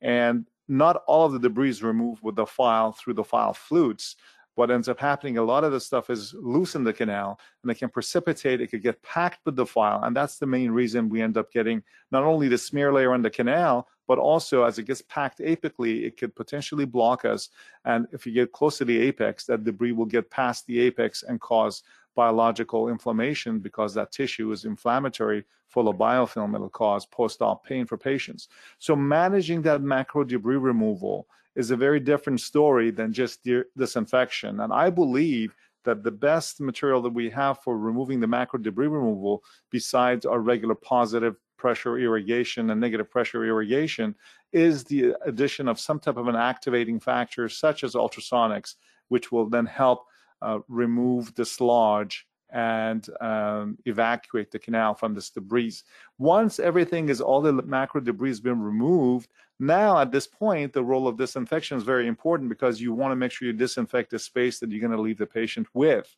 And 0.02 0.46
not 0.68 1.04
all 1.08 1.26
of 1.26 1.34
the 1.34 1.40
debris 1.40 1.70
is 1.70 1.84
removed 1.84 2.24
with 2.24 2.36
the 2.36 2.46
file 2.46 2.92
through 2.92 3.14
the 3.14 3.24
file 3.24 3.54
flutes 3.54 4.16
what 4.56 4.72
ends 4.72 4.90
up 4.90 5.00
happening, 5.00 5.38
a 5.38 5.44
lot 5.44 5.64
of 5.64 5.72
the 5.72 5.80
stuff 5.80 6.10
is 6.10 6.34
loose 6.34 6.76
in 6.76 6.84
the 6.84 6.94
canal 6.94 7.40
and 7.62 7.72
it 7.72 7.76
can 7.76 7.90
precipitate, 7.90 8.62
it 8.62 8.68
could 8.68 8.82
get 8.82 9.02
packed 9.04 9.46
with 9.46 9.56
the 9.56 9.66
file. 9.66 10.04
And 10.04 10.16
that's 10.16 10.38
the 10.38 10.46
main 10.46 10.72
reason 10.72 11.10
we 11.10 11.22
end 11.22 11.38
up 11.38 11.52
getting 11.52 11.84
not 12.12 12.24
only 12.24 12.48
the 12.48 12.58
smear 12.58 12.92
layer 12.92 13.14
on 13.14 13.22
the 13.22 13.30
canal, 13.30 13.88
but 14.08 14.18
also 14.18 14.64
as 14.64 14.80
it 14.80 14.84
gets 14.84 15.02
packed 15.04 15.40
apically, 15.40 16.06
it 16.06 16.18
could 16.18 16.36
potentially 16.36 16.86
block 16.86 17.26
us. 17.26 17.50
And 17.84 18.08
if 18.12 18.26
you 18.26 18.32
get 18.32 18.52
close 18.52 18.78
to 18.78 18.86
the 18.86 18.98
apex, 19.00 19.46
that 19.46 19.64
debris 19.64 19.92
will 19.92 20.06
get 20.06 20.30
past 20.30 20.66
the 20.68 20.80
apex 20.80 21.24
and 21.24 21.42
cause 21.42 21.84
biological 22.16 22.88
inflammation 22.90 23.60
because 23.60 23.94
that 23.94 24.12
tissue 24.12 24.52
is 24.52 24.64
inflammatory, 24.64 25.44
full 25.68 25.90
of 25.90 25.98
biofilm. 25.98 26.56
It'll 26.56 26.70
cause 26.70 27.06
post-op 27.06 27.66
pain 27.66 27.86
for 27.86 27.98
patients. 27.98 28.48
So 28.80 28.96
managing 28.96 29.62
that 29.64 29.82
macro 29.82 30.24
debris 30.24 30.56
removal 30.56 31.28
is 31.56 31.72
a 31.72 31.78
very 31.78 32.00
different 32.00 32.42
story 32.42 32.92
than 32.92 33.14
just 33.14 33.48
disinfection. 33.78 34.60
And 34.60 34.74
I 34.74 34.90
believe 34.90 35.56
that 35.86 36.04
the 36.04 36.12
best 36.12 36.60
material 36.60 37.02
that 37.04 37.14
we 37.14 37.30
have 37.30 37.60
for 37.64 37.78
removing 37.78 38.20
the 38.20 38.28
macro 38.28 38.60
debris 38.60 38.88
removal, 38.88 39.44
besides 39.72 40.26
our 40.26 40.40
regular 40.40 40.76
positive 40.76 41.36
pressure 41.58 41.98
irrigation 41.98 42.70
and 42.70 42.82
negative 42.82 43.10
pressure 43.10 43.46
irrigation, 43.46 44.16
is 44.52 44.84
the 44.84 45.16
addition 45.26 45.68
of 45.68 45.80
some 45.80 46.00
type 46.00 46.18
of 46.18 46.28
an 46.28 46.36
activating 46.36 47.00
factor, 47.00 47.48
such 47.48 47.84
as 47.84 47.94
ultrasonics, 47.94 48.76
which 49.08 49.32
will 49.32 49.50
then 49.50 49.66
help 49.66 50.06
uh, 50.42 50.60
remove, 50.68 51.34
dislodge, 51.36 52.28
and 52.52 53.10
um, 53.22 53.78
evacuate 53.86 54.52
the 54.52 54.60
canal 54.60 54.94
from 54.94 55.14
this 55.14 55.30
debris. 55.30 55.76
Once 56.18 56.60
everything 56.60 57.10
is 57.10 57.22
all 57.22 57.42
the 57.42 57.54
macro 57.54 58.02
debris 58.02 58.30
has 58.30 58.40
been 58.40 58.62
removed, 58.62 59.30
now 59.60 60.00
at 60.00 60.12
this 60.12 60.28
point, 60.28 60.74
the 60.74 60.84
role 60.84 61.08
of 61.08 61.18
disinfection 61.18 61.78
is 61.78 61.84
very 61.84 62.08
important 62.08 62.50
because 62.50 62.82
you 62.82 62.94
want 62.94 63.12
to 63.12 63.16
make 63.16 63.32
sure 63.32 63.48
you 63.48 63.54
disinfect 63.54 64.12
the 64.12 64.20
space 64.20 64.60
that 64.60 64.72
you're 64.72 64.82
going 64.82 64.92
to 64.92 65.02
leave 65.02 65.18
the 65.18 65.26
patient 65.26 65.68
with. 65.74 66.14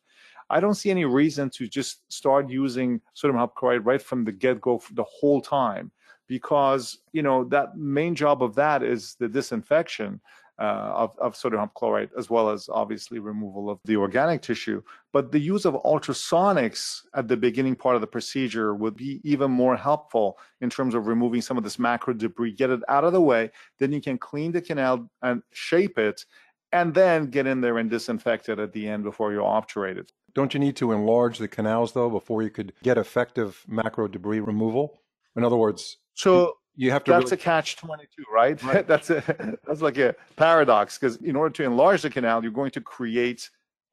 I 0.50 0.60
don't 0.60 0.74
see 0.74 0.90
any 0.90 1.04
reason 1.04 1.50
to 1.50 1.68
just 1.68 2.10
start 2.12 2.48
using 2.48 3.00
sodium 3.14 3.38
hypochlorite 3.38 3.84
right 3.84 4.02
from 4.02 4.24
the 4.24 4.32
get-go 4.32 4.82
the 4.92 5.04
whole 5.04 5.40
time 5.40 5.92
because 6.26 6.98
you 7.12 7.22
know 7.22 7.44
that 7.44 7.76
main 7.76 8.14
job 8.14 8.42
of 8.42 8.54
that 8.54 8.82
is 8.82 9.14
the 9.18 9.28
disinfection 9.28 10.20
Uh, 10.60 10.92
of, 11.04 11.16
of 11.20 11.36
sodium 11.36 11.62
hypochlorite, 11.62 12.10
as 12.18 12.28
well 12.28 12.50
as 12.50 12.68
obviously 12.68 13.20
removal 13.20 13.70
of 13.70 13.78
the 13.84 13.94
organic 13.94 14.42
tissue. 14.42 14.82
But 15.12 15.30
the 15.30 15.38
use 15.38 15.64
of 15.64 15.74
ultrasonics 15.84 17.02
at 17.14 17.28
the 17.28 17.36
beginning 17.36 17.76
part 17.76 17.94
of 17.94 18.00
the 18.00 18.08
procedure 18.08 18.74
would 18.74 18.96
be 18.96 19.20
even 19.22 19.52
more 19.52 19.76
helpful 19.76 20.36
in 20.60 20.68
terms 20.68 20.96
of 20.96 21.06
removing 21.06 21.42
some 21.42 21.58
of 21.58 21.62
this 21.62 21.78
macro 21.78 22.12
debris, 22.12 22.54
get 22.54 22.70
it 22.70 22.80
out 22.88 23.04
of 23.04 23.12
the 23.12 23.20
way. 23.20 23.52
Then 23.78 23.92
you 23.92 24.00
can 24.00 24.18
clean 24.18 24.50
the 24.50 24.60
canal 24.60 25.08
and 25.22 25.44
shape 25.52 25.96
it, 25.96 26.24
and 26.72 26.92
then 26.92 27.26
get 27.26 27.46
in 27.46 27.60
there 27.60 27.78
and 27.78 27.88
disinfect 27.88 28.48
it 28.48 28.58
at 28.58 28.72
the 28.72 28.88
end 28.88 29.04
before 29.04 29.32
you 29.32 29.44
obturate 29.44 29.96
it. 29.96 30.12
Don't 30.34 30.54
you 30.54 30.60
need 30.60 30.74
to 30.76 30.90
enlarge 30.90 31.38
the 31.38 31.46
canals 31.46 31.92
though 31.92 32.10
before 32.10 32.42
you 32.42 32.50
could 32.50 32.72
get 32.82 32.98
effective 32.98 33.64
macro 33.68 34.08
debris 34.08 34.40
removal? 34.40 34.98
In 35.36 35.44
other 35.44 35.56
words, 35.56 35.98
so 36.14 36.57
you 36.78 36.90
have 36.90 37.04
to 37.04 37.10
that's 37.10 37.24
really... 37.24 37.34
a 37.34 37.36
catch 37.36 37.76
22 37.76 38.24
right, 38.32 38.62
right. 38.62 38.86
that's 38.92 39.10
a 39.10 39.22
that's 39.66 39.82
like 39.82 39.98
a 39.98 40.14
paradox 40.36 40.98
because 40.98 41.16
in 41.16 41.36
order 41.36 41.52
to 41.52 41.64
enlarge 41.64 42.02
the 42.02 42.10
canal 42.10 42.42
you're 42.42 42.52
going 42.52 42.70
to 42.70 42.80
create 42.80 43.50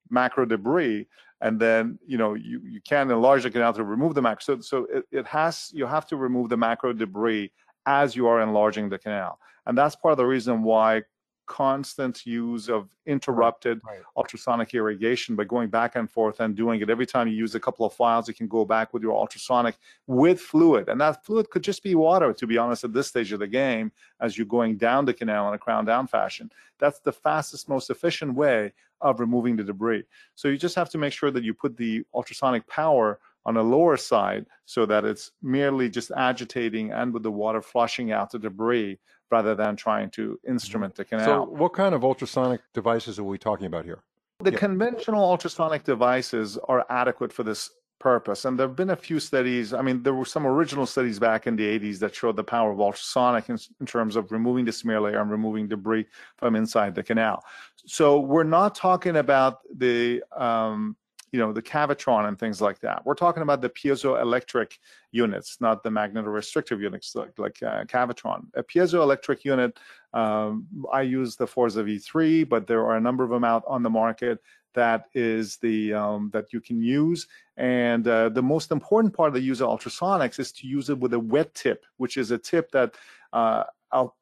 macro 0.09 0.45
debris 0.45 1.07
and 1.41 1.59
then 1.59 1.99
you 2.05 2.17
know 2.17 2.33
you, 2.33 2.61
you 2.63 2.81
can 2.81 3.11
enlarge 3.11 3.43
the 3.43 3.51
canal 3.51 3.73
to 3.73 3.83
remove 3.83 4.15
the 4.15 4.21
macro. 4.21 4.41
So, 4.41 4.61
so 4.61 4.87
it, 4.91 5.05
it 5.11 5.25
has 5.27 5.69
you 5.73 5.85
have 5.85 6.05
to 6.07 6.17
remove 6.17 6.49
the 6.49 6.57
macro 6.57 6.93
debris 6.93 7.51
as 7.85 8.15
you 8.15 8.27
are 8.27 8.41
enlarging 8.41 8.89
the 8.89 8.97
canal. 8.97 9.37
And 9.65 9.77
that's 9.77 9.95
part 9.95 10.13
of 10.13 10.17
the 10.17 10.25
reason 10.25 10.63
why 10.63 11.03
constant 11.45 12.25
use 12.25 12.69
of 12.69 12.89
interrupted 13.05 13.79
right. 13.85 13.99
ultrasonic 14.17 14.73
irrigation 14.73 15.35
by 15.35 15.43
going 15.43 15.69
back 15.69 15.95
and 15.95 16.09
forth 16.09 16.39
and 16.39 16.55
doing 16.55 16.81
it. 16.81 16.89
Every 16.89 17.05
time 17.05 17.27
you 17.27 17.35
use 17.35 17.55
a 17.55 17.59
couple 17.59 17.85
of 17.85 17.93
files 17.93 18.27
you 18.27 18.33
can 18.33 18.47
go 18.47 18.65
back 18.65 18.93
with 18.93 19.03
your 19.03 19.15
ultrasonic 19.15 19.75
with 20.07 20.39
fluid 20.39 20.89
and 20.89 20.99
that 21.01 21.25
fluid 21.25 21.49
could 21.49 21.63
just 21.63 21.83
be 21.83 21.95
water 21.95 22.33
to 22.33 22.47
be 22.47 22.57
honest 22.57 22.83
at 22.83 22.93
this 22.93 23.07
stage 23.07 23.31
of 23.31 23.39
the 23.39 23.47
game 23.47 23.91
as 24.19 24.37
you're 24.37 24.47
going 24.47 24.77
down 24.77 25.05
the 25.05 25.13
canal 25.13 25.47
in 25.47 25.53
a 25.53 25.57
crown 25.57 25.85
down 25.85 26.07
fashion. 26.07 26.51
That's 26.79 26.99
the 26.99 27.11
fastest 27.11 27.69
most 27.69 27.89
efficient 27.89 28.35
way 28.35 28.73
of 29.01 29.19
removing 29.19 29.55
the 29.55 29.63
debris. 29.63 30.03
So 30.35 30.47
you 30.47 30.57
just 30.57 30.75
have 30.75 30.89
to 30.89 30.97
make 30.97 31.13
sure 31.13 31.31
that 31.31 31.43
you 31.43 31.53
put 31.53 31.77
the 31.77 32.03
ultrasonic 32.13 32.67
power 32.67 33.19
on 33.45 33.57
a 33.57 33.61
lower 33.61 33.95
side 33.95 34.45
so 34.65 34.85
that 34.87 35.05
it's 35.05 35.31
merely 35.41 35.89
just 35.89 36.11
agitating 36.17 36.91
and 36.91 37.13
with 37.13 37.23
the 37.23 37.31
water 37.31 37.61
flushing 37.61 38.11
out 38.11 38.31
the 38.31 38.39
debris 38.39 38.97
rather 39.31 39.55
than 39.55 39.75
trying 39.75 40.09
to 40.11 40.39
instrument 40.47 40.95
the 40.95 41.05
canal. 41.05 41.25
So, 41.25 41.43
what 41.43 41.73
kind 41.73 41.95
of 41.95 42.03
ultrasonic 42.03 42.61
devices 42.73 43.19
are 43.19 43.23
we 43.23 43.37
talking 43.37 43.65
about 43.65 43.85
here? 43.85 44.03
The 44.39 44.51
yeah. 44.51 44.57
conventional 44.57 45.23
ultrasonic 45.23 45.83
devices 45.83 46.57
are 46.67 46.85
adequate 46.89 47.31
for 47.31 47.43
this 47.43 47.69
purpose. 47.99 48.45
And 48.45 48.59
there 48.59 48.67
have 48.67 48.75
been 48.75 48.91
a 48.91 48.95
few 48.95 49.19
studies. 49.19 49.73
I 49.73 49.81
mean, 49.81 50.03
there 50.03 50.13
were 50.13 50.25
some 50.25 50.45
original 50.45 50.85
studies 50.85 51.17
back 51.17 51.47
in 51.47 51.55
the 51.55 51.79
80s 51.79 51.99
that 51.99 52.13
showed 52.13 52.35
the 52.35 52.43
power 52.43 52.71
of 52.71 52.79
ultrasonic 52.79 53.49
in, 53.49 53.57
in, 53.79 53.85
terms 53.85 54.15
of 54.15 54.31
removing 54.31 54.65
the 54.65 54.71
smear 54.71 55.01
layer 55.01 55.19
and 55.19 55.31
removing 55.31 55.67
debris 55.67 56.05
from 56.37 56.55
inside 56.55 56.93
the 56.93 57.03
canal. 57.03 57.43
So 57.85 58.19
we're 58.19 58.43
not 58.43 58.75
talking 58.75 59.17
about 59.17 59.59
the 59.75 60.21
um, 60.35 60.95
you 61.35 61.41
know, 61.41 61.51
the 61.51 61.61
Cavitron 61.61 62.29
and 62.29 62.39
things 62.39 62.61
like 62.61 62.79
that. 62.79 63.05
We're 63.05 63.13
talking 63.13 63.43
about 63.43 63.59
the 63.59 63.69
piezoelectric 63.69 64.77
units, 65.11 65.57
not 65.59 65.83
the 65.83 65.89
magnetostrictive 65.89 66.79
units 66.79 67.13
like, 67.13 67.37
like 67.37 67.61
uh. 67.61 67.83
A 67.83 68.63
piezoelectric 68.63 69.43
unit, 69.43 69.77
um, 70.13 70.65
I 70.93 71.01
use 71.01 71.35
the 71.35 71.45
Forza 71.45 71.83
V3, 71.83 72.47
but 72.47 72.67
there 72.67 72.85
are 72.85 72.95
a 72.95 73.01
number 73.01 73.25
of 73.25 73.31
them 73.31 73.43
out 73.43 73.63
on 73.67 73.83
the 73.83 73.89
market 73.89 74.39
that 74.75 75.09
is 75.13 75.57
the 75.57 75.93
um, 75.93 76.29
that 76.31 76.53
you 76.53 76.61
can 76.61 76.81
use. 76.81 77.27
And 77.57 78.07
uh, 78.07 78.29
the 78.29 78.41
most 78.41 78.71
important 78.71 79.13
part 79.13 79.27
of 79.27 79.33
the 79.33 79.41
use 79.41 79.59
of 79.59 79.67
ultrasonics 79.67 80.39
is 80.39 80.53
to 80.53 80.67
use 80.67 80.89
it 80.89 80.97
with 80.97 81.13
a 81.13 81.19
wet 81.19 81.53
tip, 81.53 81.85
which 81.97 82.15
is 82.15 82.31
a 82.31 82.37
tip 82.37 82.71
that 82.71 82.95
uh, 83.33 83.65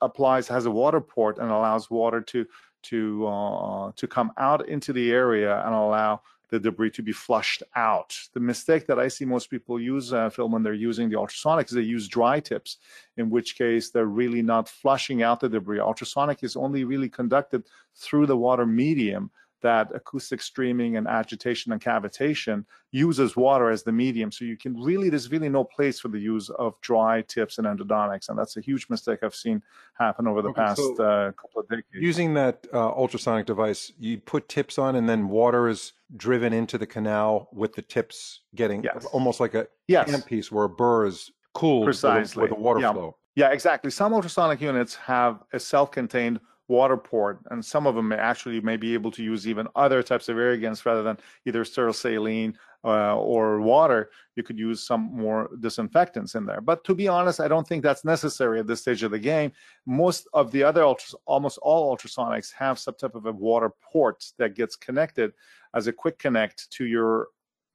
applies 0.01 0.47
has 0.47 0.65
a 0.65 0.71
water 0.71 0.99
port 0.99 1.37
and 1.37 1.51
allows 1.51 1.91
water 1.91 2.21
to 2.21 2.47
to 2.83 3.27
uh, 3.27 3.91
to 3.97 4.07
come 4.07 4.31
out 4.37 4.67
into 4.67 4.93
the 4.93 5.11
area 5.11 5.63
and 5.63 5.75
allow 5.75 6.21
the 6.53 6.59
debris 6.59 6.91
to 6.91 7.01
be 7.01 7.11
flushed 7.11 7.63
out. 7.75 8.15
The 8.33 8.39
mistake 8.39 8.85
that 8.85 8.99
I 8.99 9.07
see 9.07 9.25
most 9.25 9.49
people 9.49 9.79
use, 9.79 10.13
uh, 10.13 10.29
Phil, 10.29 10.47
when 10.47 10.61
they're 10.61 10.75
using 10.75 11.09
the 11.09 11.17
ultrasonic 11.17 11.65
is 11.65 11.73
they 11.73 11.81
use 11.81 12.07
dry 12.07 12.39
tips, 12.39 12.77
in 13.17 13.31
which 13.31 13.57
case 13.57 13.89
they're 13.89 14.05
really 14.05 14.43
not 14.43 14.69
flushing 14.69 15.23
out 15.23 15.39
the 15.39 15.49
debris. 15.49 15.79
Ultrasonic 15.79 16.43
is 16.43 16.55
only 16.55 16.83
really 16.83 17.09
conducted 17.09 17.63
through 17.95 18.27
the 18.27 18.37
water 18.37 18.67
medium 18.67 19.31
that 19.63 19.89
acoustic 19.95 20.41
streaming 20.41 20.97
and 20.97 21.07
agitation 21.07 21.71
and 21.71 21.81
cavitation 21.81 22.63
uses 22.91 23.35
water 23.35 23.71
as 23.71 23.81
the 23.81 23.91
medium. 23.91 24.31
So 24.31 24.45
you 24.45 24.55
can 24.55 24.79
really, 24.79 25.09
there's 25.09 25.31
really 25.31 25.49
no 25.49 25.63
place 25.63 25.99
for 25.99 26.09
the 26.09 26.19
use 26.19 26.49
of 26.49 26.79
dry 26.81 27.23
tips 27.23 27.57
and 27.57 27.65
endodontics. 27.65 28.29
And 28.29 28.37
that's 28.37 28.55
a 28.55 28.61
huge 28.61 28.87
mistake 28.89 29.19
I've 29.23 29.33
seen 29.33 29.63
happen 29.95 30.27
over 30.27 30.41
the 30.41 30.49
okay, 30.49 30.61
past 30.61 30.77
so 30.77 31.03
uh, 31.03 31.31
couple 31.31 31.61
of 31.61 31.69
decades. 31.69 31.87
Using 31.93 32.35
that 32.35 32.67
uh, 32.71 32.91
ultrasonic 32.91 33.47
device, 33.47 33.91
you 33.97 34.19
put 34.19 34.47
tips 34.47 34.77
on 34.77 34.95
and 34.95 35.09
then 35.09 35.27
water 35.27 35.67
is 35.67 35.93
driven 36.15 36.53
into 36.53 36.77
the 36.77 36.85
canal 36.85 37.49
with 37.51 37.73
the 37.73 37.81
tips 37.81 38.41
getting 38.53 38.83
yes. 38.83 39.05
almost 39.11 39.39
like 39.39 39.55
a 39.55 39.67
yes. 39.87 40.11
handpiece 40.11 40.51
where 40.51 40.65
a 40.65 40.69
burr 40.69 41.07
is 41.07 41.31
cooled 41.53 41.85
Precisely. 41.85 42.43
with, 42.43 42.51
a, 42.51 42.53
with 42.53 42.59
a 42.59 42.61
water 42.61 42.79
yeah. 42.79 42.93
flow. 42.93 43.17
Yeah, 43.35 43.49
exactly. 43.49 43.89
Some 43.89 44.13
ultrasonic 44.13 44.61
units 44.61 44.93
have 44.95 45.41
a 45.53 45.59
self-contained 45.59 46.39
water 46.73 46.97
port, 46.97 47.39
and 47.51 47.63
some 47.63 47.85
of 47.85 47.93
them 47.95 48.07
may 48.07 48.15
actually 48.31 48.59
may 48.61 48.77
be 48.77 48.95
able 48.97 49.11
to 49.11 49.23
use 49.23 49.47
even 49.47 49.67
other 49.75 50.01
types 50.01 50.27
of 50.29 50.37
irrigants 50.37 50.85
rather 50.87 51.03
than 51.03 51.17
either 51.45 51.63
sterile 51.63 51.93
saline 51.93 52.57
uh, 52.83 53.15
or 53.15 53.61
water. 53.61 54.09
You 54.35 54.43
could 54.43 54.57
use 54.57 54.79
some 54.89 55.01
more 55.25 55.49
disinfectants 55.59 56.33
in 56.35 56.45
there. 56.45 56.61
But 56.61 56.83
to 56.85 56.95
be 56.95 57.07
honest, 57.07 57.39
I 57.39 57.47
don't 57.47 57.67
think 57.67 57.83
that's 57.83 58.03
necessary 58.03 58.59
at 58.59 58.67
this 58.67 58.81
stage 58.81 59.03
of 59.03 59.11
the 59.11 59.19
game. 59.19 59.51
Most 59.85 60.27
of 60.33 60.51
the 60.51 60.63
other 60.63 60.83
ultras, 60.83 61.15
almost 61.25 61.59
all 61.61 61.95
ultrasonics 61.95 62.51
have 62.53 62.79
some 62.79 62.95
type 62.95 63.15
of 63.15 63.27
a 63.27 63.31
water 63.31 63.71
port 63.91 64.25
that 64.39 64.55
gets 64.55 64.75
connected 64.75 65.31
as 65.75 65.87
a 65.87 65.93
quick 65.93 66.17
connect 66.17 66.71
to 66.71 66.85
your 66.85 67.27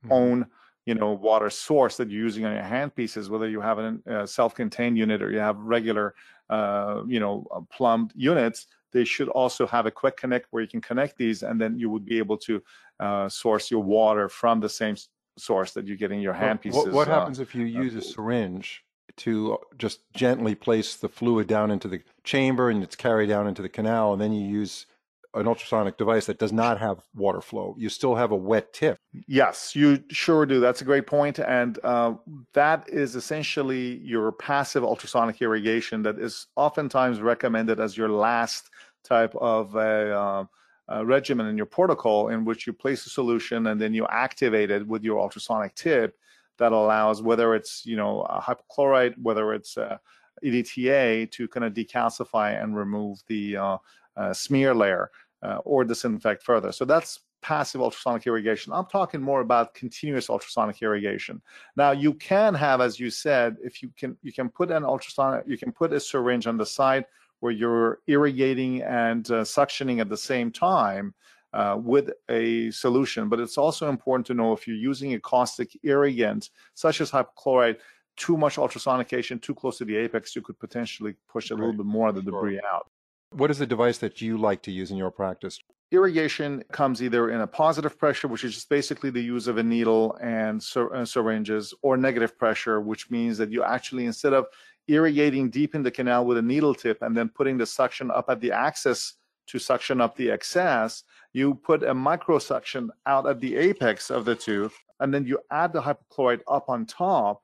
mm-hmm. 0.04 0.12
own 0.12 0.46
you 0.88 0.94
know 0.94 1.12
water 1.12 1.50
source 1.50 1.98
that 1.98 2.08
you're 2.10 2.24
using 2.24 2.46
on 2.46 2.54
your 2.54 2.70
handpieces 2.76 3.28
whether 3.28 3.46
you 3.46 3.60
have 3.60 3.78
a 3.78 3.98
uh, 4.10 4.24
self-contained 4.24 4.96
unit 4.96 5.20
or 5.20 5.30
you 5.30 5.38
have 5.38 5.58
regular 5.58 6.14
uh, 6.48 7.02
you 7.06 7.20
know 7.20 7.46
uh, 7.54 7.60
plumbed 7.70 8.10
units 8.16 8.66
they 8.92 9.04
should 9.04 9.28
also 9.28 9.66
have 9.66 9.86
a 9.86 9.90
quick 9.90 10.16
connect 10.16 10.46
where 10.50 10.62
you 10.62 10.68
can 10.68 10.80
connect 10.80 11.16
these 11.16 11.42
and 11.42 11.60
then 11.60 11.78
you 11.78 11.90
would 11.90 12.04
be 12.04 12.18
able 12.18 12.36
to 12.38 12.62
uh, 13.00 13.28
source 13.28 13.70
your 13.70 13.82
water 13.82 14.28
from 14.28 14.60
the 14.60 14.68
same 14.68 14.96
source 15.36 15.72
that 15.72 15.86
you're 15.86 15.96
getting 15.96 16.20
your 16.20 16.34
handpieces. 16.34 16.74
What, 16.74 16.92
what 16.92 17.08
uh, 17.08 17.12
happens 17.12 17.38
if 17.38 17.54
you 17.54 17.64
use 17.64 17.94
a 17.94 18.02
syringe 18.02 18.84
to 19.18 19.58
just 19.76 20.00
gently 20.14 20.54
place 20.54 20.96
the 20.96 21.08
fluid 21.08 21.46
down 21.46 21.70
into 21.70 21.88
the 21.88 22.00
chamber 22.24 22.70
and 22.70 22.82
it's 22.82 22.96
carried 22.96 23.28
down 23.28 23.46
into 23.46 23.62
the 23.62 23.68
canal 23.68 24.12
and 24.12 24.22
then 24.22 24.32
you 24.32 24.46
use 24.46 24.86
an 25.34 25.46
ultrasonic 25.46 25.96
device 25.96 26.26
that 26.26 26.38
does 26.38 26.52
not 26.52 26.78
have 26.78 27.02
water 27.14 27.40
flow. 27.40 27.74
You 27.78 27.88
still 27.88 28.14
have 28.14 28.30
a 28.30 28.36
wet 28.36 28.72
tip. 28.72 28.98
Yes, 29.26 29.76
you 29.76 30.02
sure 30.10 30.46
do. 30.46 30.58
That's 30.58 30.80
a 30.80 30.84
great 30.84 31.06
point. 31.06 31.38
And 31.38 31.78
uh, 31.84 32.14
that 32.54 32.88
is 32.88 33.14
essentially 33.14 33.98
your 33.98 34.32
passive 34.32 34.82
ultrasonic 34.82 35.40
irrigation 35.42 36.02
that 36.02 36.18
is 36.18 36.46
oftentimes 36.56 37.20
recommended 37.20 37.78
as 37.78 37.96
your 37.96 38.08
last 38.08 38.70
type 39.04 39.34
of 39.36 39.74
a, 39.74 40.16
uh, 40.16 40.44
a 40.88 41.04
regimen 41.04 41.46
in 41.46 41.56
your 41.56 41.66
protocol 41.66 42.28
in 42.28 42.44
which 42.44 42.66
you 42.66 42.72
place 42.72 43.06
a 43.06 43.10
solution 43.10 43.68
and 43.68 43.80
then 43.80 43.94
you 43.94 44.06
activate 44.06 44.70
it 44.70 44.86
with 44.86 45.04
your 45.04 45.20
ultrasonic 45.20 45.74
tip 45.74 46.16
that 46.58 46.72
allows 46.72 47.22
whether 47.22 47.54
it's 47.54 47.86
you 47.86 47.96
know 47.96 48.22
a 48.22 48.40
hypochlorite, 48.40 49.14
whether 49.22 49.54
it's 49.54 49.76
a 49.76 50.00
EDTA 50.44 51.30
to 51.30 51.48
kind 51.48 51.64
of 51.64 51.72
decalcify 51.72 52.62
and 52.62 52.76
remove 52.76 53.22
the 53.26 53.56
uh, 53.56 53.78
uh, 54.16 54.32
smear 54.32 54.74
layer 54.74 55.10
uh, 55.42 55.58
or 55.64 55.84
disinfect 55.84 56.42
further. 56.42 56.72
So 56.72 56.84
that's 56.84 57.20
passive 57.40 57.80
ultrasonic 57.80 58.26
irrigation. 58.26 58.72
I'm 58.72 58.86
talking 58.86 59.20
more 59.20 59.40
about 59.40 59.74
continuous 59.74 60.28
ultrasonic 60.28 60.82
irrigation. 60.82 61.40
Now 61.76 61.92
you 61.92 62.14
can 62.14 62.54
have, 62.54 62.80
as 62.80 62.98
you 62.98 63.10
said, 63.10 63.56
if 63.62 63.82
you 63.82 63.90
can, 63.96 64.16
you 64.22 64.32
can 64.32 64.48
put 64.48 64.70
an 64.70 64.84
ultrasonic, 64.84 65.44
you 65.46 65.56
can 65.56 65.72
put 65.72 65.92
a 65.92 66.00
syringe 66.00 66.46
on 66.46 66.56
the 66.56 66.66
side 66.66 67.04
where 67.40 67.52
you're 67.52 68.00
irrigating 68.06 68.82
and 68.82 69.30
uh, 69.30 69.42
suctioning 69.42 70.00
at 70.00 70.08
the 70.08 70.16
same 70.16 70.50
time 70.50 71.14
uh, 71.52 71.76
with 71.80 72.10
a 72.28 72.70
solution. 72.70 73.28
But 73.28 73.40
it's 73.40 73.58
also 73.58 73.88
important 73.88 74.26
to 74.28 74.34
know 74.34 74.52
if 74.52 74.66
you're 74.66 74.76
using 74.76 75.14
a 75.14 75.20
caustic 75.20 75.78
irrigant, 75.82 76.50
such 76.74 77.00
as 77.00 77.10
hypochlorite, 77.10 77.78
too 78.16 78.36
much 78.36 78.56
ultrasonication 78.56 79.40
too 79.40 79.54
close 79.54 79.78
to 79.78 79.84
the 79.84 79.96
apex, 79.96 80.34
you 80.34 80.42
could 80.42 80.58
potentially 80.58 81.14
push 81.28 81.50
a 81.50 81.54
right. 81.54 81.60
little 81.60 81.76
bit 81.76 81.86
more 81.86 82.08
of 82.08 82.16
the 82.16 82.22
debris 82.22 82.60
out. 82.70 82.90
What 83.30 83.50
is 83.50 83.58
the 83.58 83.66
device 83.66 83.98
that 83.98 84.20
you 84.20 84.38
like 84.38 84.62
to 84.62 84.72
use 84.72 84.90
in 84.90 84.96
your 84.96 85.10
practice? 85.10 85.60
Irrigation 85.90 86.64
comes 86.72 87.02
either 87.02 87.30
in 87.30 87.40
a 87.40 87.46
positive 87.46 87.98
pressure, 87.98 88.28
which 88.28 88.44
is 88.44 88.54
just 88.54 88.68
basically 88.68 89.10
the 89.10 89.22
use 89.22 89.46
of 89.46 89.56
a 89.56 89.62
needle 89.62 90.18
and 90.20 90.62
uh, 90.76 91.04
syringes, 91.04 91.72
or 91.82 91.96
negative 91.96 92.36
pressure, 92.38 92.80
which 92.80 93.10
means 93.10 93.38
that 93.38 93.50
you 93.50 93.62
actually, 93.62 94.04
instead 94.04 94.34
of 94.34 94.46
irrigating 94.88 95.50
deep 95.50 95.74
in 95.74 95.82
the 95.82 95.90
canal 95.90 96.24
with 96.24 96.38
a 96.38 96.42
needle 96.42 96.74
tip 96.74 97.02
and 97.02 97.16
then 97.16 97.28
putting 97.28 97.58
the 97.58 97.66
suction 97.66 98.10
up 98.10 98.26
at 98.28 98.40
the 98.40 98.52
axis 98.52 99.14
to 99.46 99.58
suction 99.58 100.00
up 100.00 100.16
the 100.16 100.30
excess, 100.30 101.04
you 101.32 101.54
put 101.54 101.82
a 101.82 101.94
micro 101.94 102.38
suction 102.38 102.90
out 103.06 103.26
at 103.26 103.40
the 103.40 103.56
apex 103.56 104.10
of 104.10 104.24
the 104.24 104.34
tooth, 104.34 104.74
and 105.00 105.12
then 105.12 105.24
you 105.24 105.38
add 105.50 105.72
the 105.72 105.80
hypochlorite 105.80 106.42
up 106.48 106.68
on 106.68 106.84
top 106.84 107.42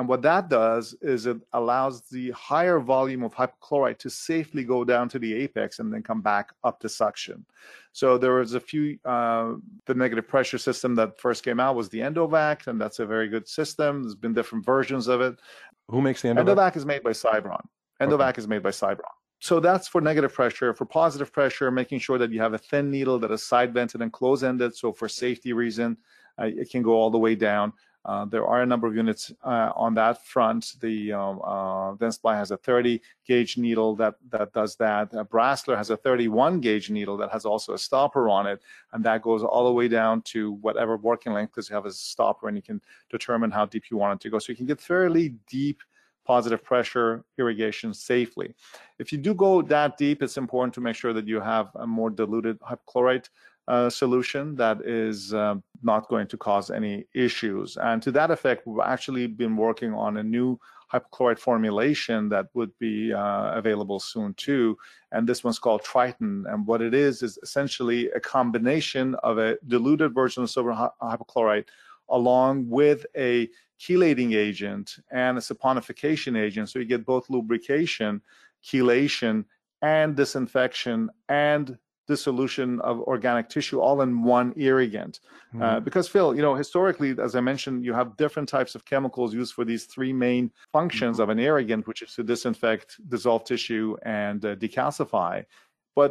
and 0.00 0.08
what 0.08 0.22
that 0.22 0.48
does 0.48 0.94
is 1.02 1.26
it 1.26 1.36
allows 1.52 2.08
the 2.08 2.30
higher 2.30 2.78
volume 2.80 3.22
of 3.22 3.34
hypochlorite 3.34 3.98
to 3.98 4.08
safely 4.08 4.64
go 4.64 4.82
down 4.82 5.10
to 5.10 5.18
the 5.18 5.34
apex 5.34 5.78
and 5.78 5.92
then 5.92 6.02
come 6.02 6.22
back 6.22 6.54
up 6.64 6.80
to 6.80 6.88
suction. 6.88 7.44
So 7.92 8.16
there 8.16 8.34
was 8.34 8.54
a 8.54 8.60
few, 8.60 8.98
uh, 9.04 9.54
the 9.84 9.94
negative 9.94 10.26
pressure 10.26 10.56
system 10.56 10.94
that 10.94 11.20
first 11.20 11.44
came 11.44 11.60
out 11.60 11.74
was 11.74 11.88
the 11.88 11.98
Endovac, 11.98 12.66
and 12.68 12.80
that's 12.80 13.00
a 13.00 13.04
very 13.04 13.28
good 13.28 13.46
system. 13.46 14.02
There's 14.02 14.14
been 14.14 14.32
different 14.32 14.64
versions 14.64 15.06
of 15.06 15.20
it. 15.20 15.38
Who 15.90 16.00
makes 16.00 16.22
the 16.22 16.28
Endovac? 16.28 16.46
Endovac 16.46 16.76
is 16.76 16.86
made 16.86 17.02
by 17.02 17.10
Sybron. 17.10 17.64
Endovac 18.00 18.30
okay. 18.30 18.38
is 18.38 18.48
made 18.48 18.62
by 18.62 18.70
Sybron. 18.70 19.00
So 19.40 19.58
that's 19.58 19.88
for 19.88 20.00
negative 20.00 20.32
pressure. 20.32 20.74
For 20.74 20.84
positive 20.84 21.32
pressure, 21.32 21.70
making 21.70 21.98
sure 22.00 22.18
that 22.18 22.30
you 22.30 22.40
have 22.40 22.52
a 22.52 22.58
thin 22.58 22.90
needle 22.90 23.18
that 23.20 23.30
is 23.30 23.42
side 23.42 23.72
vented 23.72 24.02
and 24.02 24.12
close 24.12 24.42
ended. 24.44 24.76
So 24.76 24.92
for 24.92 25.08
safety 25.08 25.52
reason, 25.52 25.96
uh, 26.38 26.44
it 26.44 26.70
can 26.70 26.82
go 26.82 26.92
all 26.92 27.10
the 27.10 27.18
way 27.18 27.34
down. 27.34 27.72
Uh, 28.04 28.24
there 28.24 28.46
are 28.46 28.62
a 28.62 28.66
number 28.66 28.86
of 28.86 28.96
units 28.96 29.30
uh, 29.44 29.72
on 29.76 29.94
that 29.94 30.24
front. 30.24 30.74
The 30.80 31.12
um, 31.12 31.40
uh, 31.44 31.94
has 32.32 32.50
a 32.50 32.56
30 32.56 33.00
gauge 33.26 33.58
needle 33.58 33.94
that 33.96 34.14
that 34.30 34.52
does 34.52 34.76
that. 34.76 35.12
Uh, 35.12 35.24
Brasseler 35.24 35.76
has 35.76 35.90
a 35.90 35.96
31 35.96 36.60
gauge 36.60 36.88
needle 36.90 37.16
that 37.18 37.30
has 37.30 37.44
also 37.44 37.74
a 37.74 37.78
stopper 37.78 38.28
on 38.28 38.46
it, 38.46 38.60
and 38.92 39.04
that 39.04 39.22
goes 39.22 39.42
all 39.42 39.66
the 39.66 39.72
way 39.72 39.86
down 39.86 40.22
to 40.22 40.52
whatever 40.52 40.96
working 40.96 41.32
length 41.32 41.52
because 41.52 41.68
you 41.68 41.74
have 41.74 41.86
a 41.86 41.92
stopper 41.92 42.48
and 42.48 42.56
you 42.56 42.62
can 42.62 42.80
determine 43.10 43.50
how 43.50 43.66
deep 43.66 43.90
you 43.90 43.98
want 43.98 44.18
it 44.18 44.22
to 44.22 44.30
go. 44.30 44.38
So 44.38 44.50
you 44.50 44.56
can 44.56 44.66
get 44.66 44.80
fairly 44.80 45.34
deep 45.46 45.82
positive 46.24 46.62
pressure 46.62 47.24
irrigation 47.38 47.92
safely. 47.92 48.54
If 48.98 49.12
you 49.12 49.18
do 49.18 49.34
go 49.34 49.62
that 49.62 49.98
deep, 49.98 50.22
it's 50.22 50.36
important 50.36 50.72
to 50.74 50.80
make 50.80 50.96
sure 50.96 51.12
that 51.12 51.26
you 51.26 51.40
have 51.40 51.70
a 51.74 51.86
more 51.86 52.10
diluted 52.10 52.60
hypochlorite 52.60 53.28
uh, 53.70 53.88
solution 53.88 54.56
that 54.56 54.78
is 54.84 55.32
uh, 55.32 55.54
not 55.82 56.08
going 56.08 56.26
to 56.26 56.36
cause 56.36 56.70
any 56.70 57.04
issues. 57.14 57.76
And 57.76 58.02
to 58.02 58.10
that 58.12 58.30
effect, 58.30 58.66
we've 58.66 58.84
actually 58.84 59.26
been 59.28 59.56
working 59.56 59.94
on 59.94 60.16
a 60.16 60.22
new 60.22 60.58
hypochlorite 60.92 61.38
formulation 61.38 62.28
that 62.30 62.46
would 62.54 62.76
be 62.80 63.12
uh, 63.12 63.52
available 63.52 64.00
soon 64.00 64.34
too. 64.34 64.76
And 65.12 65.28
this 65.28 65.44
one's 65.44 65.60
called 65.60 65.84
Triton. 65.84 66.46
And 66.48 66.66
what 66.66 66.82
it 66.82 66.94
is 66.94 67.22
is 67.22 67.38
essentially 67.44 68.10
a 68.10 68.20
combination 68.20 69.14
of 69.22 69.38
a 69.38 69.56
diluted 69.68 70.14
version 70.14 70.42
of 70.42 70.50
silver 70.50 70.74
hypochlorite 71.00 71.66
along 72.08 72.68
with 72.68 73.06
a 73.16 73.48
chelating 73.78 74.34
agent 74.34 74.96
and 75.12 75.38
a 75.38 75.40
saponification 75.40 76.36
agent. 76.36 76.68
So 76.68 76.80
you 76.80 76.84
get 76.84 77.06
both 77.06 77.30
lubrication, 77.30 78.20
chelation, 78.64 79.44
and 79.80 80.16
disinfection 80.16 81.08
and 81.28 81.78
dissolution 82.10 82.68
of 82.80 82.94
organic 83.14 83.48
tissue 83.48 83.78
all 83.80 83.98
in 84.02 84.10
one 84.36 84.52
irrigant. 84.56 85.14
Mm-hmm. 85.20 85.62
Uh, 85.62 85.80
because 85.86 86.06
Phil, 86.08 86.34
you 86.36 86.42
know, 86.46 86.54
historically, 86.64 87.10
as 87.26 87.32
I 87.38 87.42
mentioned, 87.52 87.84
you 87.86 87.94
have 88.00 88.16
different 88.24 88.48
types 88.56 88.72
of 88.74 88.84
chemicals 88.84 89.32
used 89.32 89.52
for 89.54 89.64
these 89.64 89.84
three 89.84 90.12
main 90.12 90.50
functions 90.72 91.14
mm-hmm. 91.14 91.22
of 91.22 91.28
an 91.34 91.38
irrigant, 91.38 91.86
which 91.88 92.02
is 92.02 92.14
to 92.16 92.22
disinfect, 92.22 92.86
dissolve 93.08 93.44
tissue, 93.44 93.96
and 94.02 94.44
uh, 94.44 94.56
decalcify. 94.56 95.44
But 95.94 96.10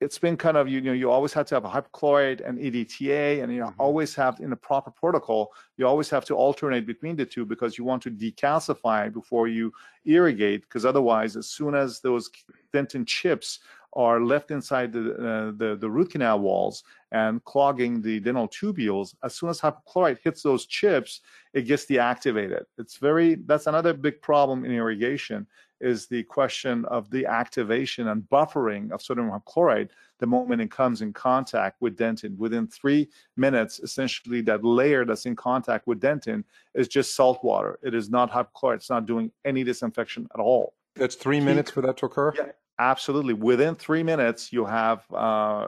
it's 0.00 0.18
been 0.18 0.36
kind 0.36 0.56
of 0.56 0.66
you 0.68 0.80
know 0.80 0.96
you 1.02 1.10
always 1.10 1.32
have 1.36 1.46
to 1.46 1.54
have 1.56 1.66
a 1.70 1.72
hypochlorite 1.76 2.40
and 2.46 2.58
EDTA, 2.58 3.42
and 3.42 3.48
you 3.54 3.62
mm-hmm. 3.62 3.80
always 3.84 4.14
have 4.14 4.40
in 4.40 4.52
a 4.52 4.60
proper 4.68 4.90
protocol 4.90 5.52
you 5.76 5.86
always 5.86 6.10
have 6.10 6.24
to 6.26 6.34
alternate 6.34 6.86
between 6.86 7.16
the 7.16 7.26
two 7.34 7.44
because 7.52 7.76
you 7.78 7.84
want 7.84 8.02
to 8.02 8.10
decalcify 8.10 9.12
before 9.20 9.46
you 9.48 9.72
irrigate 10.04 10.60
because 10.62 10.84
otherwise 10.84 11.36
as 11.36 11.48
soon 11.48 11.74
as 11.74 12.00
those 12.00 12.30
dentin 12.74 13.06
chips 13.06 13.60
are 13.94 14.20
left 14.20 14.50
inside 14.50 14.92
the, 14.92 15.12
uh, 15.14 15.52
the, 15.56 15.76
the 15.80 15.90
root 15.90 16.10
canal 16.10 16.38
walls 16.38 16.84
and 17.12 17.42
clogging 17.44 18.00
the 18.00 18.20
dental 18.20 18.48
tubules. 18.48 19.14
As 19.24 19.34
soon 19.34 19.48
as 19.48 19.60
hypochlorite 19.60 20.18
hits 20.22 20.42
those 20.42 20.66
chips, 20.66 21.20
it 21.52 21.62
gets 21.62 21.86
deactivated. 21.86 22.64
It's 22.78 22.96
very 22.96 23.34
that's 23.34 23.66
another 23.66 23.92
big 23.92 24.22
problem 24.22 24.64
in 24.64 24.72
irrigation 24.72 25.46
is 25.80 26.06
the 26.06 26.22
question 26.24 26.84
of 26.86 27.10
the 27.10 27.24
activation 27.26 28.08
and 28.08 28.22
buffering 28.30 28.92
of 28.92 29.02
sodium 29.02 29.30
hypochlorite 29.30 29.88
the 30.18 30.26
moment 30.26 30.60
it 30.60 30.70
comes 30.70 31.00
in 31.00 31.12
contact 31.12 31.80
with 31.80 31.96
dentin. 31.96 32.36
Within 32.36 32.66
three 32.66 33.08
minutes, 33.36 33.80
essentially 33.80 34.42
that 34.42 34.62
layer 34.62 35.04
that's 35.04 35.26
in 35.26 35.34
contact 35.34 35.86
with 35.86 36.00
dentin 36.00 36.44
is 36.74 36.86
just 36.86 37.16
salt 37.16 37.42
water. 37.42 37.78
It 37.82 37.94
is 37.94 38.10
not 38.10 38.30
hypochlorite. 38.30 38.76
It's 38.76 38.90
not 38.90 39.06
doing 39.06 39.32
any 39.44 39.64
disinfection 39.64 40.28
at 40.34 40.40
all. 40.40 40.74
That's 40.96 41.14
three 41.14 41.40
minutes 41.40 41.70
for 41.70 41.80
that 41.82 41.96
to 41.98 42.06
occur? 42.06 42.34
Yeah, 42.36 42.50
Absolutely. 42.80 43.34
Within 43.34 43.74
three 43.74 44.02
minutes, 44.02 44.52
you 44.54 44.64
have, 44.64 45.04
uh, 45.12 45.66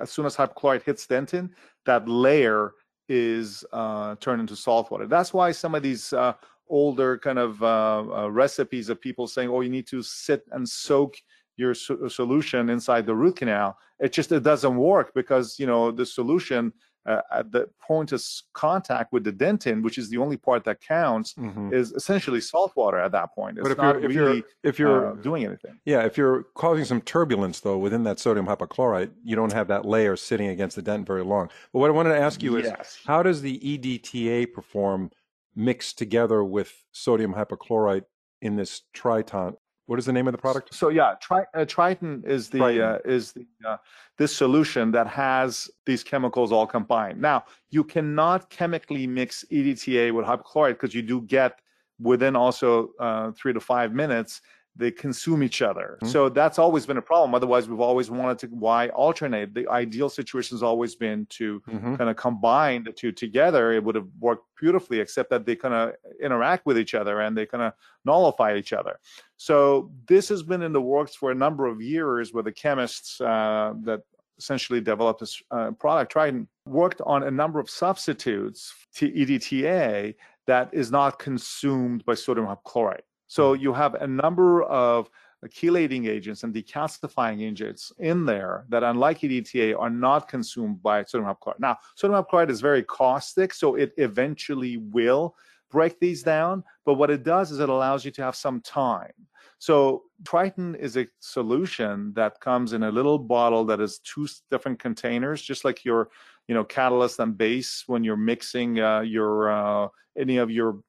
as 0.00 0.10
soon 0.10 0.24
as 0.24 0.34
hypochlorite 0.34 0.82
hits 0.82 1.06
dentin, 1.06 1.50
that 1.84 2.08
layer 2.08 2.72
is 3.10 3.66
uh, 3.74 4.14
turned 4.16 4.40
into 4.40 4.56
salt 4.56 4.90
water. 4.90 5.06
That's 5.06 5.34
why 5.34 5.52
some 5.52 5.74
of 5.74 5.82
these 5.82 6.14
uh, 6.14 6.32
older 6.70 7.18
kind 7.18 7.38
of 7.38 7.62
uh, 7.62 8.04
uh, 8.22 8.30
recipes 8.30 8.88
of 8.88 8.98
people 8.98 9.26
saying, 9.26 9.50
oh, 9.50 9.60
you 9.60 9.68
need 9.68 9.86
to 9.88 10.02
sit 10.02 10.42
and 10.52 10.66
soak 10.66 11.16
your 11.58 11.74
so- 11.74 12.08
solution 12.08 12.70
inside 12.70 13.04
the 13.04 13.14
root 13.14 13.36
canal. 13.36 13.76
It 14.00 14.14
just 14.14 14.32
it 14.32 14.42
doesn't 14.42 14.74
work 14.76 15.12
because, 15.14 15.58
you 15.58 15.66
know, 15.66 15.90
the 15.90 16.06
solution 16.06 16.72
uh, 17.06 17.20
at 17.30 17.52
the 17.52 17.68
point 17.80 18.12
of 18.12 18.22
contact 18.52 19.12
with 19.12 19.24
the 19.24 19.32
dentin, 19.32 19.82
which 19.82 19.98
is 19.98 20.08
the 20.08 20.16
only 20.16 20.36
part 20.36 20.64
that 20.64 20.80
counts, 20.80 21.34
mm-hmm. 21.34 21.72
is 21.72 21.92
essentially 21.92 22.40
salt 22.40 22.72
water 22.76 22.98
at 22.98 23.12
that 23.12 23.34
point. 23.34 23.58
It's 23.58 23.64
but 23.64 23.72
if 23.72 23.78
not 23.78 24.00
you're, 24.00 24.10
if 24.10 24.16
really 24.16 24.36
you're, 24.36 24.44
if 24.62 24.78
you're 24.78 25.12
uh, 25.12 25.14
doing 25.16 25.44
anything. 25.44 25.78
Yeah, 25.84 26.04
if 26.04 26.16
you're 26.16 26.44
causing 26.54 26.84
some 26.84 27.00
turbulence 27.00 27.60
though 27.60 27.78
within 27.78 28.04
that 28.04 28.18
sodium 28.18 28.46
hypochlorite, 28.46 29.10
you 29.22 29.36
don't 29.36 29.52
have 29.52 29.68
that 29.68 29.84
layer 29.84 30.16
sitting 30.16 30.48
against 30.48 30.76
the 30.76 30.82
dentin 30.82 31.06
very 31.06 31.24
long. 31.24 31.50
But 31.72 31.80
what 31.80 31.90
I 31.90 31.92
wanted 31.92 32.10
to 32.10 32.18
ask 32.18 32.42
you 32.42 32.56
is, 32.56 32.64
yes. 32.64 32.98
how 33.06 33.22
does 33.22 33.42
the 33.42 33.58
EDTA 33.58 34.52
perform 34.52 35.10
mixed 35.54 35.98
together 35.98 36.42
with 36.42 36.72
sodium 36.92 37.34
hypochlorite 37.34 38.04
in 38.40 38.56
this 38.56 38.82
Triton 38.92 39.56
what 39.86 39.98
is 39.98 40.06
the 40.06 40.12
name 40.12 40.26
of 40.26 40.32
the 40.32 40.38
product? 40.38 40.74
So 40.74 40.88
yeah, 40.88 41.14
Tri- 41.20 41.46
uh, 41.54 41.64
Triton 41.64 42.22
is 42.26 42.48
the 42.48 42.58
Triton. 42.58 42.82
Uh, 42.82 42.98
is 43.04 43.32
the 43.32 43.46
uh, 43.66 43.76
this 44.16 44.34
solution 44.34 44.90
that 44.92 45.06
has 45.06 45.70
these 45.84 46.02
chemicals 46.02 46.52
all 46.52 46.66
combined. 46.66 47.20
Now 47.20 47.44
you 47.70 47.84
cannot 47.84 48.48
chemically 48.50 49.06
mix 49.06 49.44
EDTA 49.50 50.12
with 50.12 50.24
hypochlorite 50.24 50.74
because 50.74 50.94
you 50.94 51.02
do 51.02 51.20
get 51.22 51.60
within 52.00 52.34
also 52.34 52.90
uh, 52.98 53.32
three 53.32 53.52
to 53.52 53.60
five 53.60 53.92
minutes 53.92 54.40
they 54.76 54.90
consume 54.90 55.42
each 55.42 55.62
other. 55.62 55.98
Mm-hmm. 56.02 56.10
So 56.10 56.28
that's 56.28 56.58
always 56.58 56.84
been 56.84 56.96
a 56.96 57.02
problem. 57.02 57.34
Otherwise, 57.34 57.68
we've 57.68 57.80
always 57.80 58.10
wanted 58.10 58.38
to 58.40 58.46
why 58.48 58.88
alternate. 58.88 59.54
The 59.54 59.68
ideal 59.68 60.08
situation 60.08 60.56
has 60.56 60.62
always 60.62 60.96
been 60.96 61.26
to 61.30 61.60
mm-hmm. 61.60 61.94
kind 61.94 62.10
of 62.10 62.16
combine 62.16 62.84
the 62.84 62.92
two 62.92 63.12
together. 63.12 63.72
It 63.72 63.84
would 63.84 63.94
have 63.94 64.08
worked 64.18 64.46
beautifully, 64.60 64.98
except 64.98 65.30
that 65.30 65.46
they 65.46 65.54
kind 65.54 65.74
of 65.74 65.94
interact 66.20 66.66
with 66.66 66.76
each 66.76 66.94
other 66.94 67.20
and 67.20 67.36
they 67.36 67.46
kind 67.46 67.62
of 67.62 67.72
nullify 68.04 68.56
each 68.56 68.72
other. 68.72 68.98
So 69.36 69.92
this 70.08 70.28
has 70.28 70.42
been 70.42 70.62
in 70.62 70.72
the 70.72 70.82
works 70.82 71.14
for 71.14 71.30
a 71.30 71.34
number 71.34 71.66
of 71.66 71.80
years, 71.80 72.32
where 72.32 72.42
the 72.42 72.52
chemists 72.52 73.20
uh, 73.20 73.74
that 73.82 74.00
essentially 74.38 74.80
developed 74.80 75.20
this 75.20 75.40
uh, 75.52 75.70
product 75.72 76.10
Triton 76.10 76.48
worked 76.66 77.00
on 77.06 77.22
a 77.22 77.30
number 77.30 77.60
of 77.60 77.70
substitutes 77.70 78.74
to 78.96 79.10
EDTA 79.10 80.14
that 80.46 80.70
is 80.72 80.90
not 80.90 81.18
consumed 81.18 82.04
by 82.04 82.14
sodium 82.14 82.46
hypochlorite. 82.46 83.02
So 83.34 83.54
you 83.54 83.72
have 83.72 83.94
a 83.94 84.06
number 84.06 84.62
of 84.62 85.10
chelating 85.46 86.06
agents 86.08 86.44
and 86.44 86.54
decalcifying 86.54 87.42
agents 87.42 87.90
in 87.98 88.24
there 88.24 88.64
that, 88.68 88.84
unlike 88.84 89.22
EDTA, 89.22 89.76
are 89.76 89.90
not 89.90 90.28
consumed 90.28 90.80
by 90.84 91.02
sodium 91.02 91.28
hypochlorite. 91.28 91.58
Now, 91.58 91.76
sodium 91.96 92.22
hypochlorite 92.22 92.48
is 92.48 92.60
very 92.60 92.84
caustic, 92.84 93.52
so 93.52 93.74
it 93.74 93.92
eventually 93.96 94.76
will 94.76 95.34
break 95.68 95.98
these 95.98 96.22
down. 96.22 96.62
But 96.86 96.94
what 96.94 97.10
it 97.10 97.24
does 97.24 97.50
is 97.50 97.58
it 97.58 97.68
allows 97.68 98.04
you 98.04 98.12
to 98.12 98.22
have 98.22 98.36
some 98.36 98.60
time. 98.60 99.10
So 99.58 100.04
Triton 100.24 100.76
is 100.76 100.96
a 100.96 101.08
solution 101.18 102.12
that 102.14 102.38
comes 102.38 102.72
in 102.72 102.84
a 102.84 102.92
little 102.92 103.18
bottle 103.18 103.64
that 103.64 103.80
is 103.80 103.98
two 103.98 104.28
different 104.48 104.78
containers, 104.78 105.42
just 105.42 105.64
like 105.64 105.84
your, 105.84 106.10
you 106.46 106.54
know, 106.54 106.62
catalyst 106.62 107.18
and 107.18 107.36
base 107.36 107.82
when 107.88 108.04
you're 108.04 108.16
mixing 108.16 108.78
uh, 108.78 109.00
your 109.00 109.50
uh, 109.50 109.88
any 110.16 110.36
of 110.36 110.52
your 110.52 110.84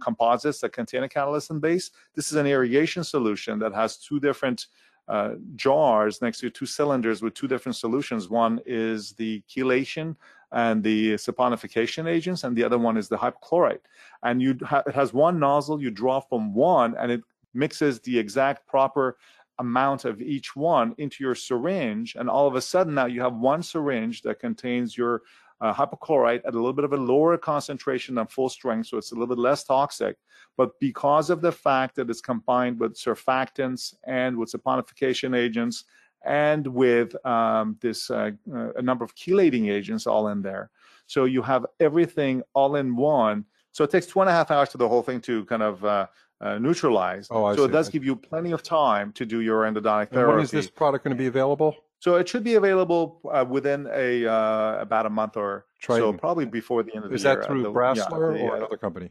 composites 0.00 0.60
that 0.60 0.72
contain 0.72 1.02
a 1.02 1.08
catalyst 1.08 1.50
and 1.50 1.60
base. 1.60 1.90
This 2.14 2.30
is 2.30 2.36
an 2.36 2.46
irrigation 2.46 3.04
solution 3.04 3.58
that 3.60 3.74
has 3.74 3.96
two 3.96 4.20
different 4.20 4.66
uh, 5.08 5.34
jars 5.54 6.20
next 6.20 6.40
to 6.40 6.50
two 6.50 6.66
cylinders 6.66 7.22
with 7.22 7.34
two 7.34 7.46
different 7.46 7.76
solutions. 7.76 8.28
One 8.28 8.60
is 8.66 9.12
the 9.12 9.42
chelation 9.48 10.16
and 10.52 10.82
the 10.82 11.14
saponification 11.14 12.08
agents, 12.08 12.44
and 12.44 12.56
the 12.56 12.64
other 12.64 12.78
one 12.78 12.96
is 12.96 13.08
the 13.08 13.16
hypochlorite. 13.16 13.80
And 14.22 14.42
you 14.42 14.58
ha- 14.64 14.82
it 14.86 14.94
has 14.94 15.12
one 15.12 15.38
nozzle. 15.38 15.80
You 15.80 15.90
draw 15.90 16.20
from 16.20 16.54
one, 16.54 16.96
and 16.98 17.10
it 17.12 17.22
mixes 17.54 18.00
the 18.00 18.18
exact 18.18 18.66
proper 18.66 19.16
amount 19.58 20.04
of 20.04 20.20
each 20.20 20.54
one 20.54 20.94
into 20.98 21.24
your 21.24 21.34
syringe 21.34 22.14
and 22.14 22.28
all 22.28 22.46
of 22.46 22.56
a 22.56 22.60
sudden 22.60 22.94
now 22.94 23.06
you 23.06 23.22
have 23.22 23.34
one 23.34 23.62
syringe 23.62 24.20
that 24.22 24.38
contains 24.38 24.96
your 24.96 25.22
uh, 25.60 25.72
hypochlorite 25.72 26.42
at 26.46 26.54
a 26.54 26.56
little 26.56 26.72
bit 26.72 26.84
of 26.84 26.92
a 26.92 26.96
lower 26.96 27.36
concentration 27.38 28.14
than 28.14 28.26
full 28.26 28.48
strength, 28.48 28.88
so 28.88 28.98
it's 28.98 29.12
a 29.12 29.14
little 29.14 29.34
bit 29.34 29.38
less 29.38 29.64
toxic. 29.64 30.16
But 30.56 30.78
because 30.80 31.30
of 31.30 31.40
the 31.40 31.52
fact 31.52 31.96
that 31.96 32.10
it's 32.10 32.20
combined 32.20 32.78
with 32.78 32.94
surfactants 32.94 33.94
and 34.04 34.36
with 34.36 34.52
saponification 34.52 35.36
agents 35.36 35.84
and 36.24 36.66
with 36.66 37.14
um, 37.26 37.76
this 37.80 38.10
uh, 38.10 38.30
uh, 38.52 38.72
a 38.74 38.82
number 38.82 39.04
of 39.04 39.14
chelating 39.14 39.70
agents 39.70 40.06
all 40.06 40.28
in 40.28 40.42
there, 40.42 40.70
so 41.06 41.24
you 41.24 41.42
have 41.42 41.64
everything 41.80 42.42
all 42.54 42.76
in 42.76 42.96
one. 42.96 43.44
So 43.72 43.84
it 43.84 43.90
takes 43.90 44.06
two 44.06 44.20
and 44.20 44.30
a 44.30 44.32
half 44.32 44.50
hours 44.50 44.70
for 44.70 44.78
the 44.78 44.88
whole 44.88 45.02
thing 45.02 45.20
to 45.22 45.44
kind 45.44 45.62
of 45.62 45.84
uh, 45.84 46.06
uh, 46.40 46.58
neutralize. 46.58 47.28
Oh, 47.30 47.44
I 47.44 47.54
so 47.54 47.62
see. 47.62 47.64
it 47.64 47.72
does 47.72 47.88
give 47.88 48.04
you 48.04 48.16
plenty 48.16 48.52
of 48.52 48.62
time 48.62 49.12
to 49.12 49.26
do 49.26 49.40
your 49.40 49.62
endodontic 49.62 50.10
therapy. 50.10 50.16
And 50.18 50.28
when 50.28 50.40
is 50.40 50.50
this 50.50 50.68
product 50.68 51.04
going 51.04 51.14
to 51.14 51.18
be 51.18 51.26
available? 51.26 51.76
So 51.98 52.16
it 52.16 52.28
should 52.28 52.44
be 52.44 52.54
available 52.54 53.20
uh, 53.32 53.44
within 53.48 53.88
a 53.92 54.26
uh, 54.26 54.78
about 54.80 55.06
a 55.06 55.10
month 55.10 55.36
or 55.36 55.66
Triton. 55.80 56.12
so, 56.12 56.18
probably 56.18 56.44
before 56.44 56.82
the 56.82 56.94
end 56.94 57.04
of 57.04 57.12
is 57.12 57.22
the 57.22 57.28
year. 57.28 57.38
Is 57.38 57.46
that 57.46 57.48
through 57.48 57.62
the, 57.62 57.72
Brasseler 57.72 58.38
yeah, 58.38 58.44
or 58.44 58.54
uh, 58.54 58.56
another 58.58 58.76
company? 58.76 59.10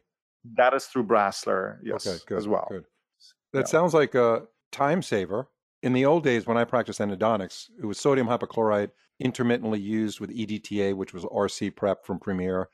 That 0.55 0.73
is 0.73 0.85
through 0.85 1.05
Brasseler, 1.05 1.79
yes, 1.83 2.05
okay, 2.05 2.19
good, 2.27 2.37
as 2.37 2.47
well. 2.47 2.67
Good. 2.69 2.85
That 3.53 3.61
yeah. 3.61 3.65
sounds 3.65 3.93
like 3.93 4.13
a 4.15 4.43
time 4.71 5.01
saver. 5.01 5.49
In 5.81 5.93
the 5.93 6.05
old 6.05 6.23
days, 6.23 6.45
when 6.47 6.57
I 6.57 6.63
practiced 6.63 6.99
endodontics, 6.99 7.69
it 7.81 7.85
was 7.85 7.99
sodium 7.99 8.27
hypochlorite 8.27 8.91
intermittently 9.19 9.79
used 9.79 10.19
with 10.19 10.29
EDTA, 10.29 10.95
which 10.95 11.13
was 11.13 11.23
RC 11.25 11.75
prep 11.75 12.05
from 12.05 12.19
Premier, 12.19 12.69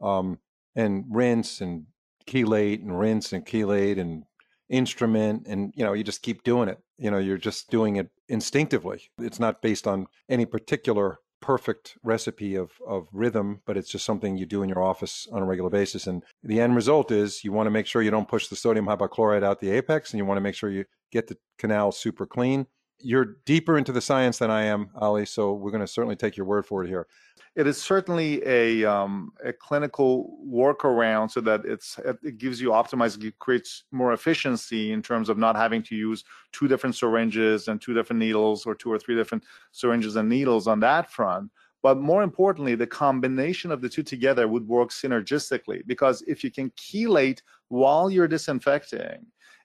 um, 0.00 0.38
and 0.74 1.04
rinse 1.10 1.60
and 1.60 1.86
chelate 2.28 2.82
and 2.82 2.98
rinse 2.98 3.32
and 3.32 3.46
chelate 3.46 3.98
and 3.98 4.24
instrument 4.68 5.46
and 5.46 5.72
you 5.76 5.84
know 5.84 5.92
you 5.92 6.02
just 6.02 6.22
keep 6.22 6.42
doing 6.42 6.68
it 6.68 6.80
you 6.98 7.08
know 7.10 7.18
you're 7.18 7.38
just 7.38 7.70
doing 7.70 7.96
it 7.96 8.10
instinctively. 8.28 9.10
It's 9.18 9.40
not 9.40 9.62
based 9.62 9.86
on 9.86 10.06
any 10.28 10.46
particular 10.46 11.18
perfect 11.40 11.98
recipe 12.02 12.56
of, 12.56 12.72
of 12.86 13.06
rhythm 13.12 13.60
but 13.66 13.76
it's 13.76 13.90
just 13.90 14.06
something 14.06 14.36
you 14.36 14.46
do 14.46 14.62
in 14.62 14.68
your 14.70 14.82
office 14.82 15.28
on 15.30 15.42
a 15.42 15.44
regular 15.44 15.70
basis. 15.70 16.06
And 16.06 16.22
the 16.42 16.60
end 16.60 16.74
result 16.74 17.10
is 17.10 17.44
you 17.44 17.52
want 17.52 17.66
to 17.66 17.70
make 17.70 17.86
sure 17.86 18.02
you 18.02 18.10
don't 18.10 18.28
push 18.28 18.48
the 18.48 18.56
sodium 18.56 18.86
hypochlorite 18.86 19.44
out 19.44 19.60
the 19.60 19.70
apex 19.70 20.12
and 20.12 20.18
you 20.18 20.24
want 20.24 20.38
to 20.38 20.42
make 20.42 20.54
sure 20.54 20.70
you 20.70 20.86
get 21.12 21.28
the 21.28 21.36
canal 21.58 21.92
super 21.92 22.26
clean 22.26 22.66
you're 23.00 23.36
deeper 23.44 23.78
into 23.78 23.92
the 23.92 24.00
science 24.00 24.38
than 24.38 24.50
I 24.50 24.64
am, 24.64 24.90
Ali. 24.96 25.26
So 25.26 25.52
we're 25.52 25.70
going 25.70 25.82
to 25.82 25.86
certainly 25.86 26.16
take 26.16 26.36
your 26.36 26.46
word 26.46 26.66
for 26.66 26.84
it 26.84 26.88
here. 26.88 27.06
It 27.54 27.66
is 27.66 27.80
certainly 27.80 28.42
a 28.46 28.84
um, 28.84 29.32
a 29.42 29.50
clinical 29.50 30.38
workaround 30.46 31.30
so 31.30 31.40
that 31.40 31.64
it's 31.64 31.98
it 32.22 32.36
gives 32.36 32.60
you 32.60 32.68
optimized, 32.68 33.24
it 33.24 33.38
creates 33.38 33.84
more 33.92 34.12
efficiency 34.12 34.92
in 34.92 35.00
terms 35.00 35.30
of 35.30 35.38
not 35.38 35.56
having 35.56 35.82
to 35.84 35.94
use 35.94 36.22
two 36.52 36.68
different 36.68 36.96
syringes 36.96 37.68
and 37.68 37.80
two 37.80 37.94
different 37.94 38.20
needles 38.20 38.66
or 38.66 38.74
two 38.74 38.92
or 38.92 38.98
three 38.98 39.16
different 39.16 39.44
syringes 39.72 40.16
and 40.16 40.28
needles 40.28 40.66
on 40.66 40.80
that 40.80 41.10
front. 41.10 41.50
But 41.82 41.98
more 41.98 42.22
importantly, 42.22 42.74
the 42.74 42.86
combination 42.86 43.70
of 43.70 43.80
the 43.80 43.88
two 43.88 44.02
together 44.02 44.48
would 44.48 44.66
work 44.68 44.90
synergistically 44.90 45.86
because 45.86 46.22
if 46.26 46.44
you 46.44 46.50
can 46.50 46.70
chelate 46.72 47.40
while 47.68 48.10
you're 48.10 48.28
disinfecting, 48.28 49.24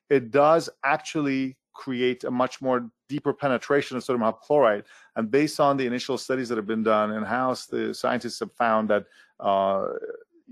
it 0.09 0.31
does 0.31 0.69
actually 0.85 1.57
create 1.73 2.23
a 2.23 2.31
much 2.31 2.61
more 2.61 2.89
deeper 3.07 3.33
penetration 3.33 3.97
of 3.97 4.03
sodium 4.03 4.23
hypochlorite. 4.23 4.83
And 5.15 5.29
based 5.29 5.59
on 5.59 5.77
the 5.77 5.85
initial 5.85 6.17
studies 6.17 6.49
that 6.49 6.57
have 6.57 6.67
been 6.67 6.83
done 6.83 7.11
in 7.11 7.23
house, 7.23 7.65
the 7.65 7.93
scientists 7.93 8.39
have 8.39 8.53
found 8.53 8.89
that 8.89 9.05
uh, 9.39 9.87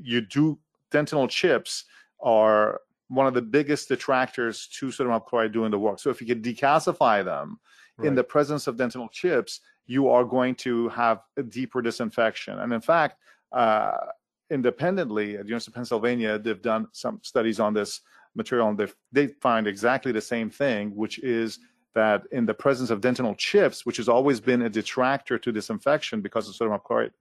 you 0.01 0.21
do 0.21 0.59
dentinal 0.91 1.27
chips 1.29 1.85
are 2.21 2.81
one 3.07 3.27
of 3.27 3.33
the 3.33 3.41
biggest 3.41 3.89
detractors 3.89 4.67
to 4.67 4.91
sodium 4.91 5.19
hypochlorite 5.19 5.51
doing 5.51 5.71
the 5.71 5.79
work. 5.79 5.99
So 5.99 6.09
if 6.09 6.21
you 6.21 6.27
can 6.27 6.41
decalcify 6.41 7.25
them, 7.25 7.59
right. 7.97 8.07
in 8.07 8.15
the 8.15 8.23
presence 8.23 8.67
of 8.67 8.77
dentinal 8.77 9.09
chips, 9.11 9.61
you 9.87 10.07
are 10.09 10.23
going 10.23 10.55
to 10.55 10.89
have 10.89 11.21
a 11.37 11.43
deeper 11.43 11.81
disinfection. 11.81 12.59
And 12.59 12.71
in 12.71 12.81
fact, 12.81 13.17
uh, 13.51 13.97
independently 14.51 15.35
at 15.35 15.43
the 15.43 15.47
University 15.49 15.71
of 15.71 15.75
Pennsylvania, 15.75 16.39
they've 16.39 16.61
done 16.61 16.87
some 16.91 17.19
studies 17.23 17.59
on 17.59 17.73
this 17.73 18.01
material, 18.35 18.69
and 18.69 18.77
they 18.77 18.87
they 19.11 19.27
find 19.27 19.67
exactly 19.67 20.11
the 20.11 20.21
same 20.21 20.49
thing, 20.49 20.95
which 20.95 21.19
is 21.19 21.59
that 21.95 22.23
in 22.31 22.45
the 22.45 22.53
presence 22.53 22.89
of 22.89 23.01
dentinal 23.01 23.35
chips, 23.37 23.85
which 23.85 23.97
has 23.97 24.07
always 24.07 24.39
been 24.39 24.61
a 24.61 24.69
detractor 24.69 25.37
to 25.39 25.51
disinfection 25.51 26.21
because 26.21 26.47
of 26.47 26.55
sodium 26.55 26.79
hypochlorite 26.79 27.11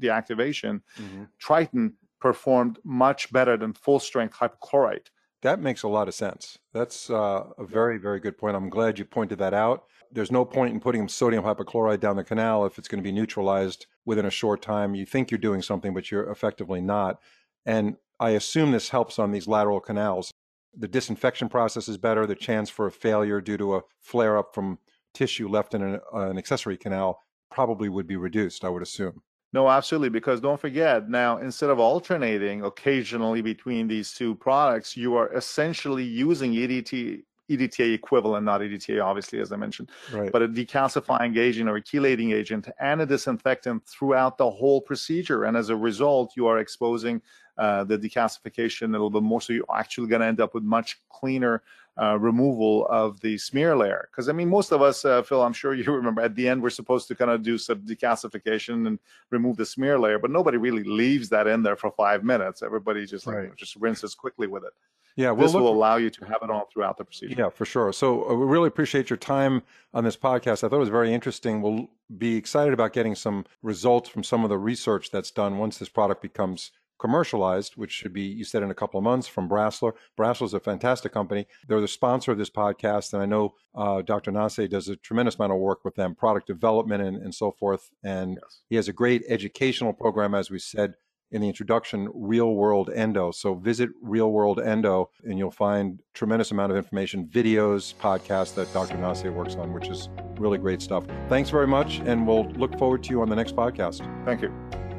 deactivation, 0.00 0.80
mm-hmm. 0.98 1.24
Triton 1.38 1.94
performed 2.20 2.78
much 2.84 3.30
better 3.32 3.56
than 3.56 3.72
full 3.74 4.00
strength 4.00 4.34
hypochlorite. 4.34 5.08
That 5.42 5.60
makes 5.60 5.82
a 5.82 5.88
lot 5.88 6.08
of 6.08 6.14
sense. 6.14 6.58
That's 6.72 7.10
uh, 7.10 7.44
a 7.58 7.64
very, 7.66 7.98
very 7.98 8.18
good 8.18 8.38
point. 8.38 8.56
I'm 8.56 8.70
glad 8.70 8.98
you 8.98 9.04
pointed 9.04 9.38
that 9.40 9.52
out. 9.52 9.84
There's 10.10 10.32
no 10.32 10.42
point 10.46 10.72
in 10.72 10.80
putting 10.80 11.06
sodium 11.06 11.44
hypochlorite 11.44 12.00
down 12.00 12.16
the 12.16 12.24
canal 12.24 12.64
if 12.64 12.78
it's 12.78 12.88
going 12.88 13.02
to 13.02 13.06
be 13.06 13.12
neutralized 13.12 13.86
within 14.06 14.24
a 14.24 14.30
short 14.30 14.62
time. 14.62 14.94
You 14.94 15.04
think 15.04 15.30
you're 15.30 15.36
doing 15.36 15.60
something, 15.60 15.92
but 15.92 16.10
you're 16.10 16.30
effectively 16.30 16.80
not. 16.80 17.20
And 17.66 17.96
I 18.18 18.30
assume 18.30 18.72
this 18.72 18.88
helps 18.88 19.18
on 19.18 19.32
these 19.32 19.46
lateral 19.46 19.80
canals. 19.80 20.30
The 20.76 20.88
disinfection 20.88 21.48
process 21.48 21.88
is 21.88 21.96
better. 21.96 22.26
The 22.26 22.34
chance 22.34 22.68
for 22.68 22.86
a 22.86 22.92
failure 22.92 23.40
due 23.40 23.56
to 23.58 23.76
a 23.76 23.82
flare 24.00 24.36
up 24.38 24.54
from 24.54 24.78
tissue 25.12 25.48
left 25.48 25.74
in 25.74 25.82
an, 25.82 26.00
uh, 26.12 26.30
an 26.30 26.38
accessory 26.38 26.76
canal 26.76 27.20
probably 27.50 27.88
would 27.88 28.06
be 28.06 28.16
reduced, 28.16 28.64
I 28.64 28.68
would 28.68 28.82
assume. 28.82 29.22
No, 29.52 29.68
absolutely. 29.68 30.08
Because 30.08 30.40
don't 30.40 30.60
forget, 30.60 31.08
now 31.08 31.38
instead 31.38 31.70
of 31.70 31.78
alternating 31.78 32.64
occasionally 32.64 33.40
between 33.40 33.86
these 33.86 34.12
two 34.12 34.34
products, 34.34 34.96
you 34.96 35.14
are 35.14 35.32
essentially 35.32 36.02
using 36.02 36.52
EDT, 36.52 37.22
EDTA 37.48 37.94
equivalent, 37.94 38.44
not 38.44 38.62
EDTA, 38.62 39.02
obviously, 39.02 39.38
as 39.38 39.52
I 39.52 39.56
mentioned, 39.56 39.90
right. 40.12 40.32
but 40.32 40.42
a 40.42 40.48
decalcifying 40.48 41.38
agent 41.38 41.68
or 41.68 41.76
a 41.76 41.82
chelating 41.82 42.34
agent 42.34 42.68
and 42.80 43.00
a 43.00 43.06
disinfectant 43.06 43.86
throughout 43.86 44.38
the 44.38 44.50
whole 44.50 44.80
procedure. 44.80 45.44
And 45.44 45.56
as 45.56 45.68
a 45.68 45.76
result, 45.76 46.32
you 46.36 46.48
are 46.48 46.58
exposing 46.58 47.22
uh, 47.58 47.84
the 47.84 47.98
decalcification 47.98 48.88
a 48.88 48.92
little 48.92 49.10
bit 49.10 49.22
more. 49.22 49.40
So 49.40 49.52
you're 49.52 49.64
actually 49.74 50.08
going 50.08 50.20
to 50.20 50.26
end 50.26 50.40
up 50.40 50.54
with 50.54 50.64
much 50.64 51.00
cleaner 51.08 51.62
uh, 52.00 52.18
removal 52.18 52.86
of 52.90 53.20
the 53.20 53.38
smear 53.38 53.76
layer. 53.76 54.08
Because 54.10 54.28
I 54.28 54.32
mean, 54.32 54.48
most 54.48 54.72
of 54.72 54.82
us, 54.82 55.04
uh, 55.04 55.22
Phil, 55.22 55.42
I'm 55.42 55.52
sure 55.52 55.74
you 55.74 55.84
remember, 55.84 56.22
at 56.22 56.34
the 56.34 56.48
end 56.48 56.62
we're 56.62 56.70
supposed 56.70 57.08
to 57.08 57.14
kind 57.14 57.30
of 57.30 57.42
do 57.42 57.58
some 57.58 57.80
decalcification 57.80 58.86
and 58.86 58.98
remove 59.30 59.56
the 59.56 59.66
smear 59.66 59.98
layer, 59.98 60.18
but 60.18 60.30
nobody 60.30 60.58
really 60.58 60.84
leaves 60.84 61.28
that 61.28 61.46
in 61.46 61.62
there 61.62 61.76
for 61.76 61.90
five 61.92 62.24
minutes. 62.24 62.62
Everybody 62.62 63.06
just 63.06 63.26
like 63.26 63.36
right. 63.36 63.56
just 63.56 63.76
rinses 63.76 64.14
quickly 64.14 64.46
with 64.46 64.64
it. 64.64 64.72
Yeah, 65.16 65.30
we'll 65.30 65.46
this 65.46 65.54
will 65.54 65.68
allow 65.68 65.96
you 65.96 66.10
to 66.10 66.24
have 66.24 66.38
it 66.42 66.50
all 66.50 66.68
throughout 66.72 66.98
the 66.98 67.04
procedure. 67.04 67.36
Yeah, 67.38 67.48
for 67.48 67.64
sure. 67.64 67.92
So 67.92 68.28
uh, 68.28 68.34
we 68.34 68.46
really 68.46 68.66
appreciate 68.66 69.10
your 69.10 69.16
time 69.16 69.62
on 69.92 70.02
this 70.02 70.16
podcast. 70.16 70.64
I 70.64 70.68
thought 70.68 70.72
it 70.72 70.78
was 70.78 70.88
very 70.88 71.14
interesting. 71.14 71.62
We'll 71.62 71.88
be 72.18 72.36
excited 72.36 72.74
about 72.74 72.92
getting 72.92 73.14
some 73.14 73.44
results 73.62 74.08
from 74.08 74.24
some 74.24 74.42
of 74.42 74.50
the 74.50 74.58
research 74.58 75.12
that's 75.12 75.30
done 75.30 75.58
once 75.58 75.78
this 75.78 75.88
product 75.88 76.20
becomes 76.20 76.72
commercialized, 76.98 77.76
which 77.76 77.92
should 77.92 78.12
be, 78.12 78.22
you 78.22 78.44
said, 78.44 78.62
in 78.62 78.70
a 78.70 78.74
couple 78.74 78.98
of 78.98 79.04
months 79.04 79.26
from. 79.26 79.48
Brasseler 79.48 80.42
is 80.42 80.54
a 80.54 80.60
fantastic 80.60 81.12
company. 81.12 81.46
They're 81.68 81.80
the 81.80 81.88
sponsor 81.88 82.32
of 82.32 82.38
this 82.38 82.50
podcast. 82.50 83.12
And 83.12 83.22
I 83.22 83.26
know 83.26 83.54
uh, 83.74 84.02
Dr. 84.02 84.32
Nasseh 84.32 84.68
does 84.68 84.88
a 84.88 84.96
tremendous 84.96 85.36
amount 85.36 85.52
of 85.52 85.58
work 85.58 85.84
with 85.84 85.94
them, 85.94 86.14
product 86.14 86.46
development 86.46 87.02
and, 87.02 87.16
and 87.16 87.34
so 87.34 87.50
forth. 87.52 87.90
And 88.02 88.38
yes. 88.40 88.60
he 88.68 88.76
has 88.76 88.88
a 88.88 88.92
great 88.92 89.22
educational 89.28 89.92
program, 89.92 90.34
as 90.34 90.50
we 90.50 90.58
said 90.58 90.94
in 91.30 91.40
the 91.40 91.48
introduction, 91.48 92.08
Real 92.14 92.54
World 92.54 92.90
Endo. 92.94 93.32
So 93.32 93.54
visit 93.54 93.90
Real 94.00 94.30
World 94.30 94.60
Endo 94.60 95.10
and 95.24 95.36
you'll 95.36 95.50
find 95.50 96.00
tremendous 96.14 96.52
amount 96.52 96.70
of 96.70 96.78
information, 96.78 97.26
videos, 97.26 97.94
podcasts 97.96 98.54
that 98.54 98.72
Dr. 98.72 98.94
Nasseh 98.96 99.34
works 99.34 99.56
on, 99.56 99.72
which 99.72 99.88
is 99.88 100.08
really 100.38 100.58
great 100.58 100.80
stuff. 100.80 101.04
Thanks 101.28 101.50
very 101.50 101.66
much. 101.66 101.98
And 102.06 102.26
we'll 102.26 102.48
look 102.50 102.78
forward 102.78 103.02
to 103.04 103.10
you 103.10 103.20
on 103.20 103.28
the 103.28 103.36
next 103.36 103.56
podcast. 103.56 103.98
Thank 104.24 104.42
you. 104.42 104.93